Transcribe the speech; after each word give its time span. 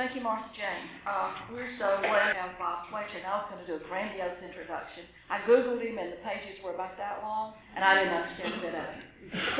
Thank 0.00 0.16
you, 0.16 0.22
Martha 0.22 0.48
Jane. 0.56 0.88
Uh, 1.04 1.28
we're 1.52 1.76
so 1.76 2.00
glad 2.00 2.32
to 2.32 2.40
have 2.40 2.56
Bob 2.58 2.88
Fletcher. 2.88 3.20
I 3.20 3.36
was 3.36 3.52
going 3.52 3.60
to 3.60 3.68
do 3.68 3.84
a 3.84 3.86
grandiose 3.86 4.40
introduction. 4.40 5.04
I 5.28 5.44
Googled 5.44 5.84
him, 5.84 6.00
and 6.00 6.16
the 6.16 6.16
pages 6.24 6.56
were 6.64 6.72
about 6.72 6.96
that 6.96 7.20
long, 7.20 7.52
and 7.76 7.84
I 7.84 8.00
didn't 8.00 8.16
understand 8.16 8.54
a 8.56 8.60
bit 8.64 8.74
of 8.80 8.84
it. 8.96 8.96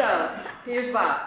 So, 0.00 0.08
here's 0.64 0.95
Bob. 0.96 1.21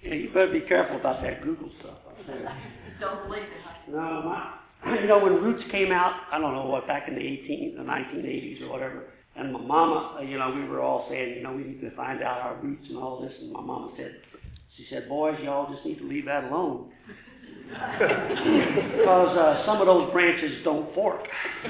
Yeah, 0.00 0.14
you 0.14 0.32
better 0.32 0.48
be 0.50 0.64
careful 0.64 0.96
about 0.96 1.20
that 1.20 1.44
Google 1.44 1.68
stuff. 1.80 2.00
Don't 2.98 3.28
believe 3.28 3.42
it. 3.42 3.92
No, 3.92 4.24
my, 4.24 4.96
you 5.02 5.06
know, 5.06 5.18
when 5.18 5.34
Roots 5.34 5.64
came 5.70 5.92
out, 5.92 6.16
I 6.32 6.38
don't 6.38 6.54
know 6.54 6.64
what, 6.64 6.86
back 6.86 7.08
in 7.08 7.14
the 7.14 7.20
18, 7.20 7.74
the 7.76 7.84
1980s 7.84 8.62
or 8.62 8.72
whatever, 8.72 9.02
and 9.36 9.52
my 9.52 9.60
mama, 9.60 10.20
you 10.24 10.38
know, 10.38 10.52
we 10.54 10.64
were 10.68 10.80
all 10.80 11.06
saying, 11.08 11.34
you 11.36 11.42
know, 11.42 11.52
we 11.52 11.64
need 11.64 11.80
to 11.80 11.90
find 11.96 12.22
out 12.22 12.40
our 12.40 12.56
roots 12.62 12.86
and 12.88 12.96
all 12.96 13.20
this, 13.20 13.32
and 13.40 13.52
my 13.52 13.60
mama 13.60 13.92
said, 13.96 14.14
she 14.76 14.86
said, 14.90 15.08
boys, 15.08 15.36
y'all 15.42 15.72
just 15.72 15.84
need 15.84 15.98
to 15.98 16.04
leave 16.04 16.26
that 16.26 16.44
alone. 16.44 16.90
because 17.68 19.36
uh, 19.36 19.66
some 19.66 19.80
of 19.80 19.86
those 19.86 20.12
branches 20.12 20.62
don't 20.64 20.94
fork. 20.94 21.22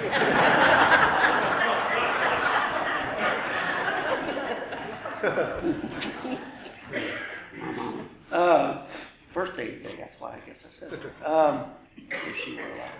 my 7.60 7.72
mama. 7.72 8.06
Uh, 8.32 8.86
birthday 9.32 9.66
today, 9.76 9.94
that's 9.98 10.14
why 10.18 10.34
I 10.34 10.40
guess 10.46 10.56
I 10.64 10.80
said 10.80 10.92
it. 10.92 11.26
Um, 11.26 11.72
if 11.96 12.34
she 12.44 12.52
were 12.56 12.74
alive. 12.74 12.90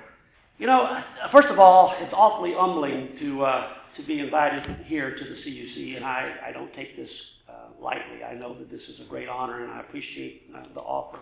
You 0.58 0.66
know, 0.68 0.86
first 1.32 1.48
of 1.50 1.58
all, 1.58 1.94
it's 2.00 2.14
awfully 2.14 2.52
humbling 2.56 3.16
to 3.20 3.42
uh, 3.42 3.66
to 3.96 4.06
be 4.06 4.20
invited 4.20 4.64
here 4.86 5.14
to 5.14 5.24
the 5.24 5.34
CUC, 5.34 5.96
and 5.96 6.04
I, 6.04 6.34
I 6.48 6.52
don't 6.52 6.72
take 6.74 6.96
this 6.96 7.10
uh, 7.48 7.82
lightly. 7.82 8.24
I 8.24 8.34
know 8.34 8.58
that 8.58 8.70
this 8.70 8.80
is 8.82 9.00
a 9.04 9.08
great 9.08 9.28
honor, 9.28 9.62
and 9.62 9.72
I 9.72 9.80
appreciate 9.80 10.50
uh, 10.54 10.62
the 10.74 10.80
offer. 10.80 11.18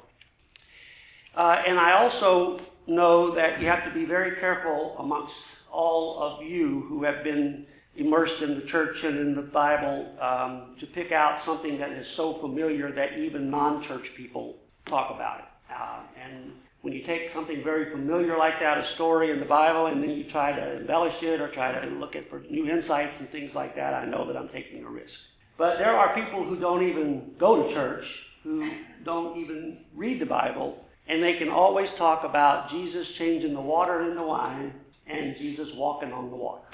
Uh, 1.36 1.56
and 1.66 1.78
I 1.78 1.92
also 1.92 2.60
know 2.86 3.34
that 3.34 3.60
you 3.60 3.66
have 3.66 3.84
to 3.84 3.94
be 3.94 4.04
very 4.04 4.38
careful 4.40 4.96
amongst 4.98 5.32
all 5.72 6.18
of 6.22 6.44
you 6.46 6.84
who 6.88 7.04
have 7.04 7.24
been 7.24 7.66
immersed 7.96 8.42
in 8.42 8.60
the 8.60 8.66
church 8.70 8.96
and 9.02 9.18
in 9.18 9.34
the 9.34 9.42
Bible 9.42 10.14
um, 10.20 10.76
to 10.80 10.86
pick 10.88 11.12
out 11.12 11.42
something 11.44 11.78
that 11.78 11.90
is 11.92 12.06
so 12.16 12.38
familiar 12.40 12.92
that 12.94 13.18
even 13.18 13.50
non 13.50 13.86
church 13.86 14.04
people 14.16 14.56
talk 14.88 15.14
about 15.14 15.38
it. 15.40 15.44
Uh, 15.72 16.02
and 16.22 16.52
when 16.82 16.92
you 16.92 17.06
take 17.06 17.22
something 17.32 17.62
very 17.64 17.92
familiar 17.92 18.36
like 18.36 18.54
that, 18.60 18.78
a 18.78 18.94
story 18.96 19.30
in 19.30 19.38
the 19.38 19.46
Bible, 19.46 19.86
and 19.86 20.02
then 20.02 20.10
you 20.10 20.30
try 20.32 20.52
to 20.52 20.80
embellish 20.80 21.14
it 21.22 21.40
or 21.40 21.52
try 21.54 21.72
to 21.80 21.86
look 21.94 22.16
at 22.16 22.28
for 22.28 22.40
new 22.50 22.68
insights 22.68 23.14
and 23.20 23.30
things 23.30 23.52
like 23.54 23.76
that, 23.76 23.94
I 23.94 24.04
know 24.04 24.26
that 24.26 24.36
I'm 24.36 24.48
taking 24.48 24.84
a 24.84 24.90
risk. 24.90 25.12
But 25.56 25.76
there 25.78 25.96
are 25.96 26.14
people 26.14 26.44
who 26.44 26.58
don't 26.58 26.88
even 26.88 27.34
go 27.38 27.68
to 27.68 27.74
church, 27.74 28.04
who 28.42 28.68
don't 29.04 29.38
even 29.38 29.78
read 29.94 30.20
the 30.20 30.26
Bible, 30.26 30.84
and 31.08 31.22
they 31.22 31.34
can 31.38 31.48
always 31.48 31.88
talk 31.98 32.24
about 32.24 32.70
Jesus 32.70 33.06
changing 33.18 33.54
the 33.54 33.60
water 33.60 34.10
into 34.10 34.22
wine 34.22 34.72
and 35.06 35.36
Jesus 35.38 35.68
walking 35.74 36.12
on 36.12 36.30
the 36.30 36.36
water. 36.36 36.64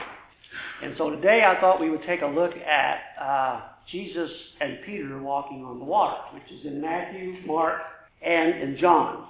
And 0.83 0.95
so 0.97 1.11
today 1.11 1.45
I 1.45 1.61
thought 1.61 1.81
we 1.81 1.91
would 1.91 2.05
take 2.05 2.23
a 2.23 2.27
look 2.27 2.53
at 2.57 3.01
uh, 3.21 3.61
Jesus 3.91 4.31
and 4.61 4.79
Peter 4.87 5.21
walking 5.21 5.65
on 5.65 5.79
the 5.79 5.85
water, 5.85 6.19
which 6.33 6.51
is 6.51 6.65
in 6.67 6.81
Matthew, 6.81 7.47
Mark, 7.47 7.81
and 8.23 8.63
in 8.63 8.79
John. 8.81 9.27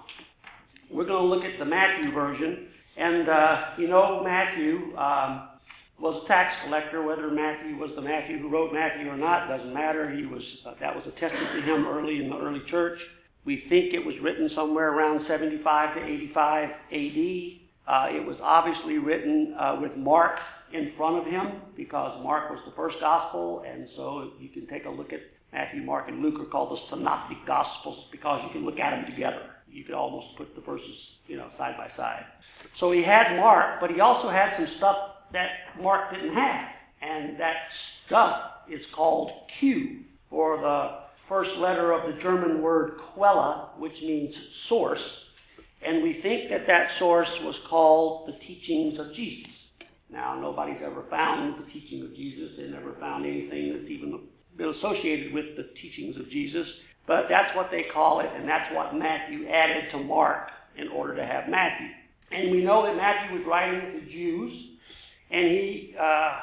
We're 0.90 1.06
going 1.06 1.22
to 1.22 1.34
look 1.34 1.44
at 1.44 1.58
the 1.58 1.64
Matthew 1.64 2.12
version. 2.12 2.68
And, 2.96 3.28
uh, 3.28 3.62
you 3.78 3.88
know, 3.88 4.22
Matthew 4.24 4.96
um, 4.96 5.48
was 6.00 6.22
a 6.24 6.28
tax 6.28 6.54
collector. 6.64 7.02
Whether 7.02 7.30
Matthew 7.30 7.76
was 7.76 7.90
the 7.94 8.02
Matthew 8.02 8.38
who 8.38 8.48
wrote 8.48 8.72
Matthew 8.72 9.08
or 9.08 9.16
not 9.16 9.48
doesn't 9.48 9.72
matter. 9.72 10.10
He 10.10 10.26
was, 10.26 10.42
uh, 10.66 10.74
that 10.80 10.94
was 10.94 11.04
attested 11.06 11.48
to 11.54 11.62
him 11.62 11.86
early 11.86 12.22
in 12.22 12.30
the 12.30 12.36
early 12.36 12.62
church. 12.70 12.98
We 13.44 13.64
think 13.68 13.94
it 13.94 14.04
was 14.04 14.14
written 14.22 14.50
somewhere 14.54 14.92
around 14.92 15.24
75 15.26 15.94
to 15.96 16.04
85 16.04 16.68
AD. 16.68 17.58
Uh, 17.88 18.06
it 18.12 18.26
was 18.26 18.36
obviously 18.42 18.98
written 18.98 19.54
uh, 19.58 19.78
with 19.80 19.96
Mark 19.96 20.38
in 20.72 20.92
front 20.96 21.16
of 21.16 21.24
him 21.24 21.62
because 21.76 22.22
Mark 22.22 22.50
was 22.50 22.60
the 22.66 22.72
first 22.76 22.96
gospel, 23.00 23.64
and 23.66 23.88
so 23.96 24.32
you 24.38 24.50
can 24.50 24.66
take 24.66 24.84
a 24.84 24.90
look 24.90 25.12
at 25.12 25.20
Matthew, 25.52 25.82
Mark, 25.82 26.08
and 26.08 26.20
Luke 26.20 26.38
are 26.40 26.50
called 26.50 26.76
the 26.76 26.96
synoptic 26.96 27.38
gospels 27.46 28.04
because 28.12 28.42
you 28.44 28.52
can 28.52 28.66
look 28.66 28.78
at 28.78 28.90
them 28.90 29.10
together. 29.10 29.48
You 29.70 29.84
could 29.84 29.94
almost 29.94 30.36
put 30.36 30.54
the 30.54 30.60
verses, 30.60 30.96
you 31.26 31.36
know, 31.36 31.48
side 31.56 31.76
by 31.76 31.88
side. 31.96 32.24
So 32.80 32.90
he 32.92 33.02
had 33.02 33.36
Mark, 33.36 33.80
but 33.80 33.90
he 33.90 34.00
also 34.00 34.30
had 34.30 34.56
some 34.56 34.68
stuff 34.78 34.96
that 35.32 35.50
Mark 35.80 36.12
didn't 36.12 36.34
have. 36.34 36.68
And 37.00 37.38
that 37.38 37.56
stuff 38.06 38.40
is 38.70 38.80
called 38.94 39.30
Q, 39.60 40.00
for 40.30 40.56
the 40.58 41.00
first 41.28 41.50
letter 41.58 41.92
of 41.92 42.12
the 42.12 42.20
German 42.20 42.60
word 42.60 42.98
Quelle, 43.14 43.74
which 43.78 43.92
means 44.02 44.34
source. 44.68 45.00
And 45.86 46.02
we 46.02 46.20
think 46.22 46.50
that 46.50 46.66
that 46.66 46.88
source 46.98 47.28
was 47.42 47.54
called 47.70 48.28
the 48.28 48.38
teachings 48.46 48.98
of 48.98 49.14
Jesus. 49.14 49.50
Now, 50.10 50.38
nobody's 50.40 50.82
ever 50.84 51.04
found 51.10 51.54
the 51.62 51.70
teaching 51.72 52.02
of 52.02 52.14
Jesus. 52.16 52.56
They 52.56 52.64
never 52.64 52.94
found 52.98 53.26
anything 53.26 53.72
that's 53.72 53.90
even 53.90 54.20
been 54.56 54.70
associated 54.70 55.32
with 55.32 55.56
the 55.56 55.68
teachings 55.80 56.16
of 56.16 56.28
Jesus. 56.30 56.66
But 57.08 57.24
that's 57.30 57.56
what 57.56 57.70
they 57.70 57.86
call 57.92 58.20
it, 58.20 58.28
and 58.36 58.46
that's 58.46 58.72
what 58.74 58.94
Matthew 58.94 59.48
added 59.48 59.90
to 59.92 59.98
Mark 59.98 60.50
in 60.76 60.88
order 60.88 61.16
to 61.16 61.24
have 61.24 61.48
Matthew. 61.48 61.88
And 62.30 62.50
we 62.50 62.62
know 62.62 62.84
that 62.84 62.96
Matthew 62.96 63.38
was 63.38 63.46
writing 63.48 63.80
to 63.80 64.12
Jews, 64.12 64.52
and 65.30 65.46
he, 65.46 65.94
uh, 65.98 66.36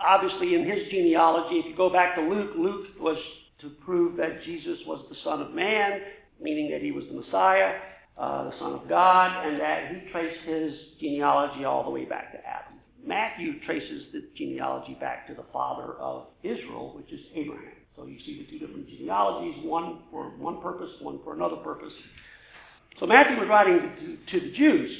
obviously, 0.00 0.54
in 0.54 0.64
his 0.64 0.88
genealogy, 0.90 1.56
if 1.56 1.66
you 1.66 1.76
go 1.76 1.90
back 1.90 2.14
to 2.16 2.22
Luke, 2.22 2.52
Luke 2.56 2.86
was 2.98 3.18
to 3.60 3.68
prove 3.84 4.16
that 4.16 4.42
Jesus 4.44 4.78
was 4.86 5.04
the 5.10 5.16
Son 5.22 5.42
of 5.42 5.52
Man, 5.52 6.00
meaning 6.40 6.70
that 6.70 6.80
he 6.80 6.92
was 6.92 7.04
the 7.08 7.20
Messiah, 7.20 7.74
uh, 8.16 8.44
the 8.44 8.58
Son 8.58 8.72
of 8.72 8.88
God, 8.88 9.46
and 9.46 9.60
that 9.60 9.88
he 9.92 10.10
traced 10.10 10.40
his 10.46 10.72
genealogy 10.98 11.64
all 11.64 11.84
the 11.84 11.90
way 11.90 12.06
back 12.06 12.32
to 12.32 12.38
Adam. 12.38 12.80
Matthew 13.04 13.60
traces 13.66 14.04
the 14.12 14.26
genealogy 14.34 14.96
back 14.98 15.26
to 15.28 15.34
the 15.34 15.44
father 15.52 15.92
of 16.00 16.28
Israel, 16.42 16.94
which 16.96 17.12
is 17.12 17.20
Abraham. 17.34 17.85
So 17.96 18.04
you 18.06 18.18
see 18.26 18.44
the 18.44 18.50
two 18.50 18.64
different 18.64 18.88
genealogies, 18.88 19.64
one 19.64 20.00
for 20.10 20.24
one 20.36 20.60
purpose, 20.60 20.90
one 21.00 21.18
for 21.24 21.34
another 21.34 21.56
purpose. 21.56 21.92
So 23.00 23.06
Matthew 23.06 23.36
was 23.36 23.48
writing 23.48 24.18
to, 24.30 24.38
to 24.38 24.46
the 24.46 24.56
Jews. 24.56 24.90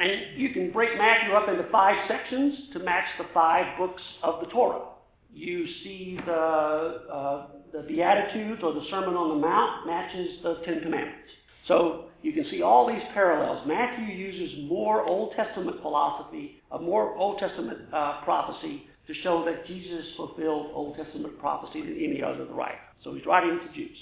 And 0.00 0.40
you 0.40 0.50
can 0.54 0.72
break 0.72 0.96
Matthew 0.96 1.34
up 1.34 1.48
into 1.50 1.70
five 1.70 1.96
sections 2.08 2.54
to 2.72 2.78
match 2.78 3.04
the 3.18 3.24
five 3.34 3.76
books 3.78 4.02
of 4.22 4.40
the 4.40 4.46
Torah. 4.46 4.86
You 5.34 5.66
see 5.84 6.18
the, 6.24 6.32
uh, 6.32 7.46
the 7.72 7.82
Beatitudes 7.86 8.62
or 8.62 8.72
the 8.72 8.84
Sermon 8.90 9.14
on 9.14 9.40
the 9.40 9.46
Mount 9.46 9.86
matches 9.86 10.28
the 10.42 10.62
Ten 10.64 10.80
Commandments. 10.82 11.28
So 11.68 12.06
you 12.22 12.32
can 12.32 12.46
see 12.50 12.62
all 12.62 12.88
these 12.88 13.02
parallels. 13.12 13.66
Matthew 13.66 14.14
uses 14.14 14.68
more 14.68 15.04
Old 15.04 15.34
Testament 15.36 15.80
philosophy, 15.82 16.62
a 16.70 16.78
more 16.78 17.14
Old 17.14 17.38
Testament 17.38 17.78
uh, 17.92 18.22
prophecy 18.24 18.86
to 19.06 19.14
show 19.22 19.44
that 19.44 19.66
Jesus 19.66 20.04
fulfilled 20.16 20.70
Old 20.74 20.96
Testament 20.96 21.38
prophecy 21.38 21.80
than 21.80 21.96
any 21.96 22.22
other 22.22 22.44
writer. 22.46 22.78
So 23.02 23.14
he's 23.14 23.26
writing 23.26 23.58
to 23.58 23.74
Jews. 23.74 23.96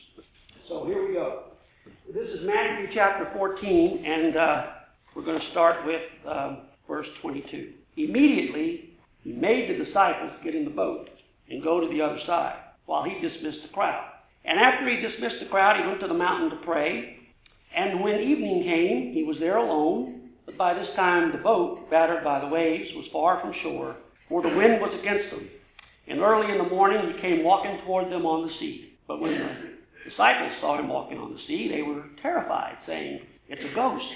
So 0.68 0.86
here 0.86 1.06
we 1.06 1.14
go. 1.14 1.44
This 2.12 2.28
is 2.28 2.40
Matthew 2.46 2.88
chapter 2.94 3.30
14, 3.34 4.04
and 4.06 4.36
uh, 4.36 4.66
we're 5.16 5.24
going 5.24 5.40
to 5.40 5.50
start 5.52 5.86
with 5.86 6.02
um, 6.28 6.58
verse 6.86 7.06
22. 7.22 7.72
Immediately, 7.96 8.90
he 9.24 9.32
made 9.32 9.70
the 9.70 9.84
disciples 9.84 10.32
get 10.44 10.54
in 10.54 10.64
the 10.64 10.70
boat 10.70 11.08
and 11.48 11.62
go 11.62 11.80
to 11.80 11.88
the 11.88 12.02
other 12.02 12.18
side 12.26 12.56
while 12.86 13.04
he 13.04 13.26
dismissed 13.26 13.62
the 13.62 13.72
crowd. 13.72 14.04
And 14.44 14.58
after 14.58 14.88
he 14.88 15.00
dismissed 15.00 15.40
the 15.40 15.48
crowd, 15.48 15.80
he 15.80 15.86
went 15.86 16.00
to 16.00 16.08
the 16.08 16.14
mountain 16.14 16.50
to 16.50 16.64
pray. 16.64 17.16
And 17.74 18.02
when 18.02 18.20
evening 18.20 18.62
came, 18.64 19.12
he 19.14 19.24
was 19.24 19.38
there 19.38 19.56
alone. 19.56 20.30
But 20.44 20.58
by 20.58 20.74
this 20.74 20.88
time, 20.94 21.32
the 21.32 21.38
boat, 21.38 21.90
battered 21.90 22.24
by 22.24 22.40
the 22.40 22.48
waves, 22.48 22.90
was 22.94 23.06
far 23.12 23.40
from 23.40 23.54
shore 23.62 23.96
for 24.30 24.40
the 24.40 24.48
wind 24.48 24.80
was 24.80 24.96
against 24.98 25.28
them. 25.30 25.50
And 26.08 26.20
early 26.20 26.50
in 26.50 26.58
the 26.58 26.70
morning 26.70 27.12
he 27.12 27.20
came 27.20 27.44
walking 27.44 27.78
toward 27.84 28.10
them 28.10 28.24
on 28.24 28.46
the 28.46 28.54
sea. 28.58 28.94
But 29.06 29.20
when 29.20 29.32
the 29.32 30.08
disciples 30.08 30.52
saw 30.60 30.78
him 30.78 30.88
walking 30.88 31.18
on 31.18 31.34
the 31.34 31.40
sea, 31.46 31.68
they 31.68 31.82
were 31.82 32.04
terrified, 32.22 32.76
saying, 32.86 33.20
It's 33.48 33.60
a 33.60 33.74
ghost. 33.74 34.06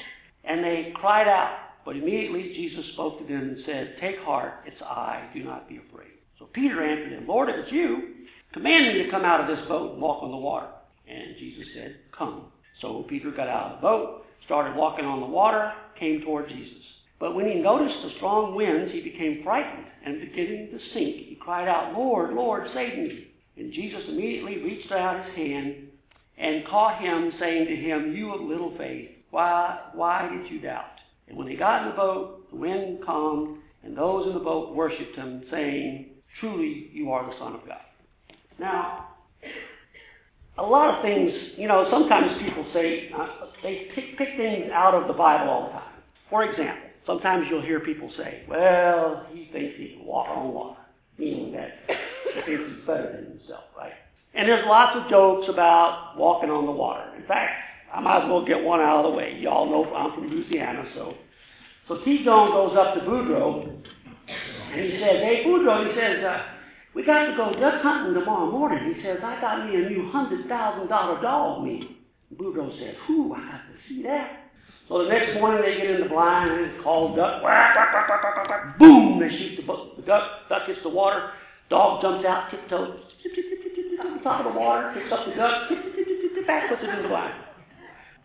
And 0.44 0.64
they 0.64 0.94
cried 0.94 1.28
out. 1.28 1.58
But 1.84 1.96
immediately 1.96 2.54
Jesus 2.54 2.92
spoke 2.94 3.18
to 3.18 3.26
them 3.26 3.42
and 3.42 3.58
said, 3.66 3.96
Take 4.00 4.18
heart, 4.20 4.62
it's 4.64 4.80
I, 4.80 5.28
do 5.34 5.44
not 5.44 5.68
be 5.68 5.76
afraid. 5.76 6.12
So 6.38 6.46
Peter 6.54 6.82
answered 6.82 7.12
him, 7.12 7.26
Lord, 7.26 7.50
if 7.50 7.56
it's 7.58 7.72
you, 7.72 8.14
command 8.52 8.86
me 8.86 9.04
to 9.04 9.10
come 9.10 9.24
out 9.24 9.40
of 9.40 9.54
this 9.54 9.66
boat 9.68 9.92
and 9.92 10.00
walk 10.02 10.22
on 10.22 10.30
the 10.30 10.36
water. 10.36 10.68
And 11.06 11.36
Jesus 11.38 11.66
said, 11.74 11.96
Come. 12.16 12.46
So 12.80 13.04
Peter 13.08 13.30
got 13.30 13.48
out 13.48 13.72
of 13.72 13.78
the 13.78 13.82
boat, 13.82 14.24
started 14.46 14.76
walking 14.76 15.04
on 15.04 15.20
the 15.20 15.26
water, 15.26 15.72
came 15.98 16.22
toward 16.22 16.48
Jesus. 16.48 16.82
But 17.20 17.34
when 17.34 17.46
he 17.46 17.54
noticed 17.54 18.02
the 18.02 18.16
strong 18.16 18.54
winds, 18.54 18.92
he 18.92 19.00
became 19.00 19.42
frightened, 19.42 19.86
and 20.04 20.20
beginning 20.20 20.70
to 20.70 20.78
sink, 20.92 21.16
he 21.16 21.38
cried 21.40 21.68
out, 21.68 21.94
Lord, 21.94 22.34
Lord, 22.34 22.66
save 22.74 22.98
me. 22.98 23.28
And 23.56 23.72
Jesus 23.72 24.02
immediately 24.08 24.62
reached 24.62 24.90
out 24.90 25.24
his 25.24 25.34
hand 25.34 25.88
and 26.36 26.66
caught 26.66 27.00
him, 27.00 27.32
saying 27.38 27.66
to 27.66 27.76
him, 27.76 28.12
You 28.14 28.34
of 28.34 28.40
little 28.40 28.76
faith, 28.76 29.10
why, 29.30 29.78
why 29.94 30.28
did 30.28 30.50
you 30.50 30.60
doubt? 30.60 30.84
And 31.28 31.38
when 31.38 31.46
they 31.46 31.56
got 31.56 31.82
in 31.82 31.90
the 31.90 31.96
boat, 31.96 32.50
the 32.50 32.56
wind 32.56 33.04
calmed, 33.04 33.58
and 33.82 33.96
those 33.96 34.26
in 34.26 34.34
the 34.34 34.40
boat 34.40 34.74
worshipped 34.74 35.16
him, 35.16 35.44
saying, 35.50 36.10
Truly, 36.40 36.90
you 36.92 37.12
are 37.12 37.24
the 37.24 37.38
Son 37.38 37.54
of 37.54 37.66
God. 37.66 37.80
Now, 38.58 39.08
a 40.58 40.62
lot 40.62 40.96
of 40.96 41.02
things, 41.02 41.32
you 41.56 41.68
know, 41.68 41.86
sometimes 41.90 42.40
people 42.42 42.66
say, 42.72 43.10
uh, 43.16 43.26
they 43.62 43.88
pick, 43.94 44.18
pick 44.18 44.36
things 44.36 44.70
out 44.72 44.94
of 44.94 45.08
the 45.08 45.12
Bible 45.12 45.50
all 45.50 45.66
the 45.66 45.72
time. 45.72 45.92
For 46.30 46.44
example, 46.44 46.83
sometimes 47.06 47.46
you'll 47.50 47.62
hear 47.62 47.80
people 47.80 48.10
say, 48.16 48.44
well, 48.48 49.26
he 49.32 49.48
thinks 49.52 49.76
he 49.76 49.96
can 49.96 50.04
walk 50.04 50.28
on 50.28 50.52
water, 50.52 50.80
meaning 51.18 51.52
that 51.52 51.70
he 52.34 52.40
thinks 52.42 52.70
he's 52.70 52.86
better 52.86 53.12
than 53.16 53.38
himself, 53.38 53.64
right? 53.76 53.92
And 54.34 54.48
there's 54.48 54.66
lots 54.66 54.98
of 54.98 55.10
jokes 55.10 55.46
about 55.48 56.14
walking 56.16 56.50
on 56.50 56.66
the 56.66 56.72
water. 56.72 57.14
In 57.16 57.26
fact, 57.26 57.52
I 57.94 58.00
might 58.00 58.24
as 58.24 58.28
well 58.28 58.44
get 58.44 58.62
one 58.62 58.80
out 58.80 59.04
of 59.04 59.12
the 59.12 59.16
way. 59.16 59.36
Y'all 59.38 59.66
know 59.66 59.94
I'm 59.94 60.14
from 60.14 60.28
Louisiana, 60.28 60.84
so 60.94 61.14
so 61.86 61.98
T. 62.04 62.24
Jones 62.24 62.50
goes 62.52 62.76
up 62.76 62.94
to 62.94 63.00
Boudreaux 63.00 63.82
and 64.72 64.80
he 64.80 64.98
says, 64.98 65.20
Hey 65.22 65.44
Boudreaux, 65.46 65.88
he 65.88 65.94
says, 65.94 66.24
uh, 66.24 66.42
we 66.94 67.04
got 67.04 67.26
to 67.26 67.36
go 67.36 67.52
duck 67.60 67.82
hunting 67.82 68.14
tomorrow 68.14 68.50
morning. 68.50 68.94
He 68.94 69.02
says, 69.02 69.18
I 69.22 69.40
got 69.40 69.68
me 69.68 69.76
a 69.76 69.88
new 69.90 70.10
hundred 70.10 70.48
thousand 70.48 70.88
dollar 70.88 71.20
dog 71.20 71.64
meat. 71.64 71.90
Boudreaux 72.34 72.76
says, 72.78 72.94
Whew, 73.06 73.34
I 73.34 73.40
got 73.40 73.60
to 73.60 73.88
see 73.88 74.02
that. 74.04 74.43
So 74.88 75.02
the 75.02 75.08
next 75.08 75.34
morning 75.34 75.62
they 75.62 75.80
get 75.80 75.90
in 75.90 76.00
the 76.02 76.08
blind 76.08 76.50
and 76.50 76.60
it's 76.70 76.82
called 76.82 77.16
duck. 77.16 77.42
Boom! 78.78 79.18
They 79.18 79.30
shoot 79.32 79.56
the, 79.56 79.64
the 79.96 80.02
duck. 80.02 80.48
Duck 80.48 80.66
hits 80.66 80.80
the 80.82 80.90
water. 80.90 81.30
Dog 81.70 82.02
jumps 82.02 82.26
out, 82.26 82.50
tiptoes, 82.50 83.00
on 84.04 84.22
top 84.22 84.44
of 84.44 84.52
the 84.52 84.58
water, 84.58 84.92
picks 84.92 85.10
up 85.10 85.24
the 85.24 85.34
duck, 85.34 85.70
back, 86.46 86.68
puts 86.68 86.82
it 86.82 86.90
in 86.90 87.02
the 87.02 87.08
blind. 87.08 87.34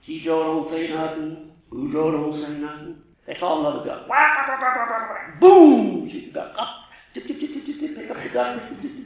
T-Joe 0.06 0.44
don't 0.44 0.72
say 0.72 0.90
nothing. 0.90 1.52
Boudreaux 1.72 2.12
don't 2.12 2.44
say 2.44 2.60
nothing. 2.60 2.96
They 3.28 3.36
call 3.36 3.66
another 3.66 3.86
duck. 3.86 4.08
Boom! 5.40 6.10
Shoot 6.12 6.34
the 6.34 6.40
duck. 6.40 6.56
Up. 6.60 6.68
Pick 7.14 7.24
up 7.24 8.18
the 8.18 8.30
duck, 8.34 8.60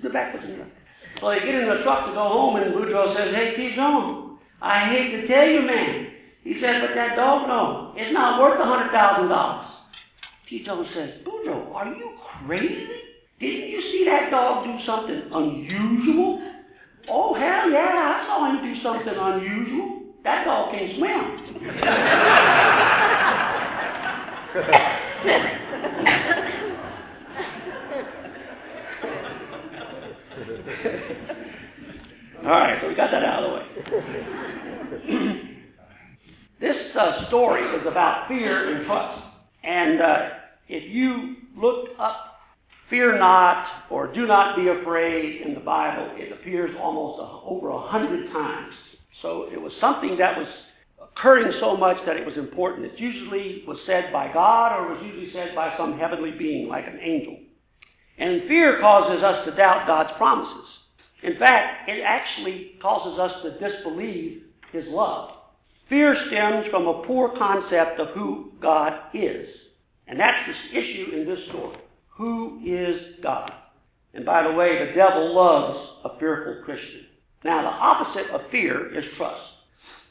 the 0.03 0.09
back, 0.09 0.33
puts 0.33 0.45
it 0.45 0.49
in 0.49 0.59
the 0.59 0.65
So 1.21 1.29
they 1.29 1.39
get 1.39 1.55
in 1.55 1.69
the 1.69 1.83
truck 1.83 2.07
to 2.07 2.13
go 2.13 2.25
home, 2.27 2.55
and 2.55 2.73
Boudreaux 2.73 3.15
says, 3.15 3.35
Hey, 3.35 3.55
T-Joe, 3.55 4.37
I 4.61 4.89
hate 4.89 5.21
to 5.21 5.27
tell 5.27 5.47
you, 5.47 5.61
man. 5.61 6.12
He 6.43 6.59
said, 6.59 6.81
but 6.81 6.93
that 6.95 7.15
dog, 7.15 7.47
no, 7.47 7.93
it's 7.95 8.11
not 8.13 8.41
worth 8.41 8.59
a 8.59 8.65
hundred 8.65 8.91
thousand 8.91 9.29
dollars. 9.29 9.65
Tito 10.49 10.83
says, 10.93 11.21
Boudreaux, 11.25 11.73
are 11.73 11.87
you 11.87 12.11
crazy? 12.45 12.85
Didn't 13.39 13.69
you 13.69 13.81
see 13.81 14.03
that 14.05 14.29
dog 14.29 14.65
do 14.65 14.77
something 14.85 15.23
unusual? 15.33 16.41
Oh, 17.09 17.33
hell 17.33 17.71
yeah, 17.71 17.79
I 17.79 18.25
saw 18.27 18.45
him 18.51 18.61
do 18.61 18.75
something 18.81 19.15
unusual. 19.15 20.01
That 20.23 20.43
dog 20.45 20.71
can't 20.71 20.95
swim. 20.97 21.39
All 32.45 32.51
right, 32.51 32.77
so 32.81 32.87
we 32.89 32.95
got 32.95 33.11
that 33.11 33.23
out 33.23 33.43
of 33.43 33.49
the 33.49 33.55
way. 35.07 35.49
this 36.63 36.95
uh, 36.97 37.27
story 37.27 37.61
is 37.77 37.85
about 37.85 38.29
fear 38.29 38.73
and 38.73 38.85
trust. 38.85 39.21
And 39.65 40.01
uh, 40.01 40.29
if 40.69 40.89
you 40.89 41.35
look 41.57 41.89
up 41.99 42.39
fear 42.89 43.19
not 43.19 43.67
or 43.89 44.13
do 44.13 44.25
not 44.25 44.55
be 44.55 44.69
afraid 44.69 45.41
in 45.41 45.55
the 45.55 45.59
Bible, 45.59 46.11
it 46.15 46.31
appears 46.31 46.73
almost 46.79 47.19
a, 47.19 47.45
over 47.45 47.67
a 47.67 47.81
hundred 47.81 48.31
times. 48.31 48.73
So 49.21 49.49
it 49.51 49.59
was 49.59 49.73
something 49.81 50.17
that 50.19 50.37
was 50.37 50.47
occurring 51.01 51.51
so 51.59 51.75
much 51.75 51.97
that 52.05 52.15
it 52.15 52.25
was 52.25 52.37
important. 52.37 52.85
It 52.85 52.97
usually 52.97 53.65
was 53.67 53.79
said 53.85 54.13
by 54.13 54.31
God 54.31 54.77
or 54.77 54.93
was 54.93 55.03
usually 55.03 55.33
said 55.33 55.53
by 55.53 55.75
some 55.75 55.99
heavenly 55.99 56.31
being 56.31 56.69
like 56.69 56.87
an 56.87 56.97
angel. 57.03 57.39
And 58.17 58.47
fear 58.47 58.79
causes 58.79 59.21
us 59.21 59.43
to 59.45 59.55
doubt 59.55 59.85
God's 59.85 60.15
promises. 60.15 60.69
In 61.23 61.37
fact, 61.37 61.89
it 61.89 62.01
actually 62.05 62.75
causes 62.81 63.19
us 63.19 63.31
to 63.43 63.59
disbelieve 63.59 64.43
His 64.71 64.85
love. 64.87 65.42
Fear 65.89 66.15
stems 66.27 66.67
from 66.71 66.87
a 66.87 67.03
poor 67.05 67.29
concept 67.37 67.99
of 67.99 68.09
who 68.09 68.51
God 68.61 68.93
is. 69.13 69.47
And 70.07 70.19
that's 70.19 70.47
the 70.47 70.79
issue 70.79 71.11
in 71.15 71.25
this 71.25 71.45
story. 71.49 71.77
Who 72.17 72.61
is 72.65 73.21
God? 73.21 73.51
And 74.13 74.25
by 74.25 74.43
the 74.43 74.53
way, 74.53 74.85
the 74.85 74.93
devil 74.95 75.35
loves 75.35 75.89
a 76.05 76.19
fearful 76.19 76.61
Christian. 76.63 77.05
Now, 77.43 77.61
the 77.61 77.67
opposite 77.67 78.31
of 78.31 78.49
fear 78.51 78.97
is 78.97 79.05
trust. 79.17 79.41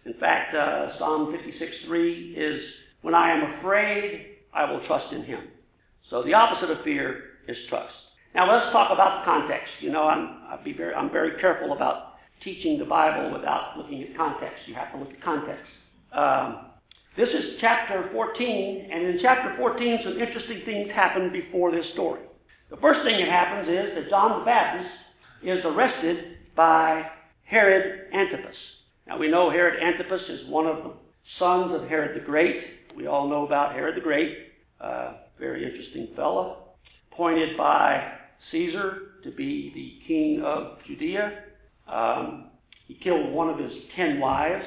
In 0.04 0.14
fact, 0.14 0.54
uh, 0.54 0.98
Psalm 0.98 1.32
56:3 1.32 2.34
is, 2.36 2.60
When 3.02 3.14
I 3.14 3.30
am 3.30 3.58
afraid, 3.58 4.26
I 4.52 4.70
will 4.70 4.84
trust 4.86 5.12
in 5.12 5.22
him. 5.22 5.48
So 6.10 6.22
the 6.22 6.34
opposite 6.34 6.70
of 6.70 6.82
fear 6.84 7.22
is 7.48 7.56
trust. 7.68 7.94
Now 8.34 8.50
let's 8.52 8.72
talk 8.72 8.90
about 8.90 9.20
the 9.20 9.24
context. 9.24 9.72
You 9.80 9.90
know, 9.90 10.08
I'm, 10.08 10.42
I'll 10.48 10.62
be 10.62 10.72
very, 10.72 10.94
I'm 10.94 11.10
very 11.10 11.40
careful 11.40 11.72
about 11.72 12.11
teaching 12.44 12.78
the 12.78 12.84
Bible 12.84 13.32
without 13.32 13.76
looking 13.76 14.02
at 14.02 14.16
context. 14.16 14.66
You 14.66 14.74
have 14.74 14.92
to 14.92 14.98
look 14.98 15.10
at 15.10 15.22
context. 15.22 15.70
Um, 16.12 16.66
this 17.16 17.28
is 17.28 17.58
chapter 17.60 18.08
14, 18.12 18.88
and 18.90 19.06
in 19.06 19.18
chapter 19.20 19.54
14, 19.58 20.00
some 20.04 20.18
interesting 20.18 20.62
things 20.64 20.90
happen 20.90 21.30
before 21.30 21.70
this 21.70 21.84
story. 21.92 22.22
The 22.70 22.78
first 22.78 23.00
thing 23.04 23.18
that 23.18 23.28
happens 23.28 23.68
is 23.68 23.94
that 23.94 24.08
John 24.08 24.40
the 24.40 24.44
Baptist 24.46 24.90
is 25.42 25.64
arrested 25.64 26.38
by 26.56 27.04
Herod 27.44 28.12
Antipas. 28.14 28.56
Now 29.06 29.18
we 29.18 29.30
know 29.30 29.50
Herod 29.50 29.82
Antipas 29.82 30.22
is 30.28 30.48
one 30.48 30.66
of 30.66 30.84
the 30.84 30.92
sons 31.38 31.74
of 31.74 31.88
Herod 31.88 32.18
the 32.18 32.24
Great. 32.24 32.62
We 32.96 33.06
all 33.06 33.28
know 33.28 33.44
about 33.44 33.72
Herod 33.72 33.96
the 33.96 34.00
Great. 34.00 34.38
Uh, 34.80 35.14
very 35.38 35.64
interesting 35.64 36.08
fellow. 36.16 36.68
Appointed 37.12 37.58
by 37.58 38.12
Caesar 38.50 39.12
to 39.22 39.30
be 39.32 39.70
the 39.74 40.06
king 40.06 40.42
of 40.42 40.78
Judea. 40.86 41.44
Um, 41.88 42.46
he 42.86 42.94
killed 42.94 43.32
one 43.32 43.48
of 43.48 43.58
his 43.58 43.72
ten 43.96 44.20
wives, 44.20 44.66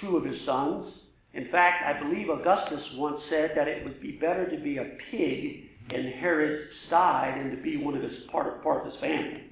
two 0.00 0.16
of 0.16 0.24
his 0.24 0.44
sons. 0.44 0.92
In 1.34 1.50
fact, 1.50 1.84
I 1.84 2.00
believe 2.02 2.28
Augustus 2.28 2.82
once 2.94 3.20
said 3.28 3.52
that 3.56 3.68
it 3.68 3.84
would 3.84 4.00
be 4.00 4.12
better 4.12 4.48
to 4.50 4.62
be 4.62 4.78
a 4.78 4.96
pig 5.10 5.64
in 5.90 6.12
Herod's 6.20 6.64
side 6.90 7.38
than 7.38 7.56
to 7.56 7.62
be 7.62 7.76
one 7.76 7.94
of 7.94 8.02
his 8.02 8.24
part, 8.30 8.62
part 8.62 8.86
of 8.86 8.92
his 8.92 9.00
family. 9.00 9.44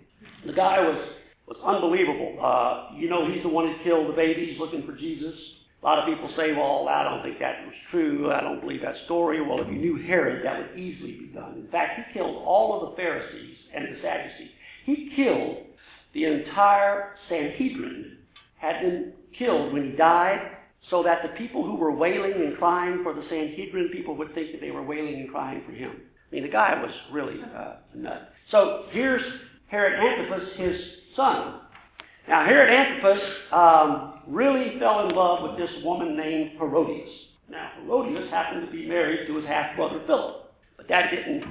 The 0.47 0.53
guy 0.53 0.81
was 0.81 1.13
was 1.47 1.59
unbelievable. 1.65 2.39
Uh, 2.43 2.97
you 2.97 3.09
know, 3.09 3.31
he's 3.33 3.43
the 3.43 3.49
one 3.49 3.69
who 3.69 3.85
killed 3.85 4.09
the 4.09 4.17
babies 4.17 4.59
looking 4.59 4.85
for 4.85 4.93
Jesus. 4.93 5.35
A 5.81 5.87
lot 5.87 5.99
of 5.99 6.13
people 6.13 6.29
say, 6.37 6.53
well, 6.53 6.89
I 6.89 7.05
don't 7.05 7.23
think 7.23 7.39
that 7.39 7.65
was 7.65 7.75
true. 7.93 8.33
I 8.33 8.41
don't 8.41 8.61
believe 8.61 8.83
that 8.83 8.97
story. 9.05 9.41
Well, 9.41 9.61
if 9.61 9.69
you 9.69 9.79
knew 9.79 10.03
Herod, 10.05 10.45
that 10.45 10.59
would 10.59 10.79
easily 10.79 11.13
be 11.13 11.27
done. 11.33 11.55
In 11.55 11.69
fact, 11.71 12.01
he 12.01 12.19
killed 12.19 12.43
all 12.45 12.81
of 12.81 12.91
the 12.91 12.97
Pharisees 12.97 13.57
and 13.73 13.95
the 13.95 14.01
Sadducees. 14.01 14.51
He 14.85 15.13
killed 15.15 15.66
the 16.17 16.25
entire 16.25 17.13
Sanhedrin, 17.29 18.17
had 18.57 18.81
been 18.81 19.13
killed 19.39 19.75
when 19.75 19.91
he 19.91 19.97
died, 19.97 20.57
so 20.89 21.03
that 21.03 21.19
the 21.23 21.29
people 21.37 21.63
who 21.63 21.77
were 21.77 21.93
wailing 21.93 22.33
and 22.33 22.57
crying 22.57 23.01
for 23.03 23.13
the 23.13 23.23
Sanhedrin, 23.29 23.91
people 23.93 24.17
would 24.17 24.35
think 24.35 24.53
that 24.53 24.63
they 24.63 24.71
were 24.71 24.83
wailing 24.83 25.15
and 25.21 25.31
crying 25.31 25.63
for 25.67 25.73
him. 25.73 25.91
I 25.91 26.35
mean, 26.35 26.43
the 26.43 26.49
guy 26.49 26.81
was 26.81 26.91
really 27.13 27.35
uh, 27.43 27.75
a 27.93 27.97
nut. 27.97 28.33
So 28.51 28.87
here's 28.93 29.23
Herod 29.69 30.01
Antipas, 30.01 30.57
his 30.57 30.81
son. 31.15 31.61
Now, 32.29 32.47
Herod 32.47 32.73
Antipas 32.73 33.23
um, 33.53 34.21
really 34.27 34.79
fell 34.79 35.07
in 35.09 35.15
love 35.15 35.43
with 35.43 35.59
this 35.59 35.85
woman 35.85 36.17
named 36.17 36.53
Herodias. 36.59 37.11
Now, 37.51 37.73
Herodias 37.83 38.31
happened 38.31 38.65
to 38.65 38.73
be 38.73 38.89
married 38.89 39.27
to 39.27 39.37
his 39.37 39.47
half 39.47 39.77
brother 39.77 40.01
Philip, 40.07 40.51
but 40.79 40.89
that 40.89 41.11
didn't 41.11 41.45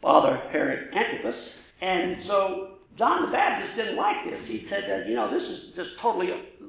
bother 0.00 0.36
Herod 0.50 0.94
Antipas. 0.94 1.36
And 1.82 2.16
so 2.26 2.76
John 2.98 3.26
the 3.26 3.32
Baptist 3.32 3.76
didn't 3.76 3.96
like 3.96 4.24
this. 4.24 4.40
He 4.46 4.66
said 4.70 4.84
that, 4.88 5.08
you 5.08 5.14
know, 5.14 5.30
this 5.30 5.42
is 5.42 5.74
just 5.76 5.90
totally 6.00 6.28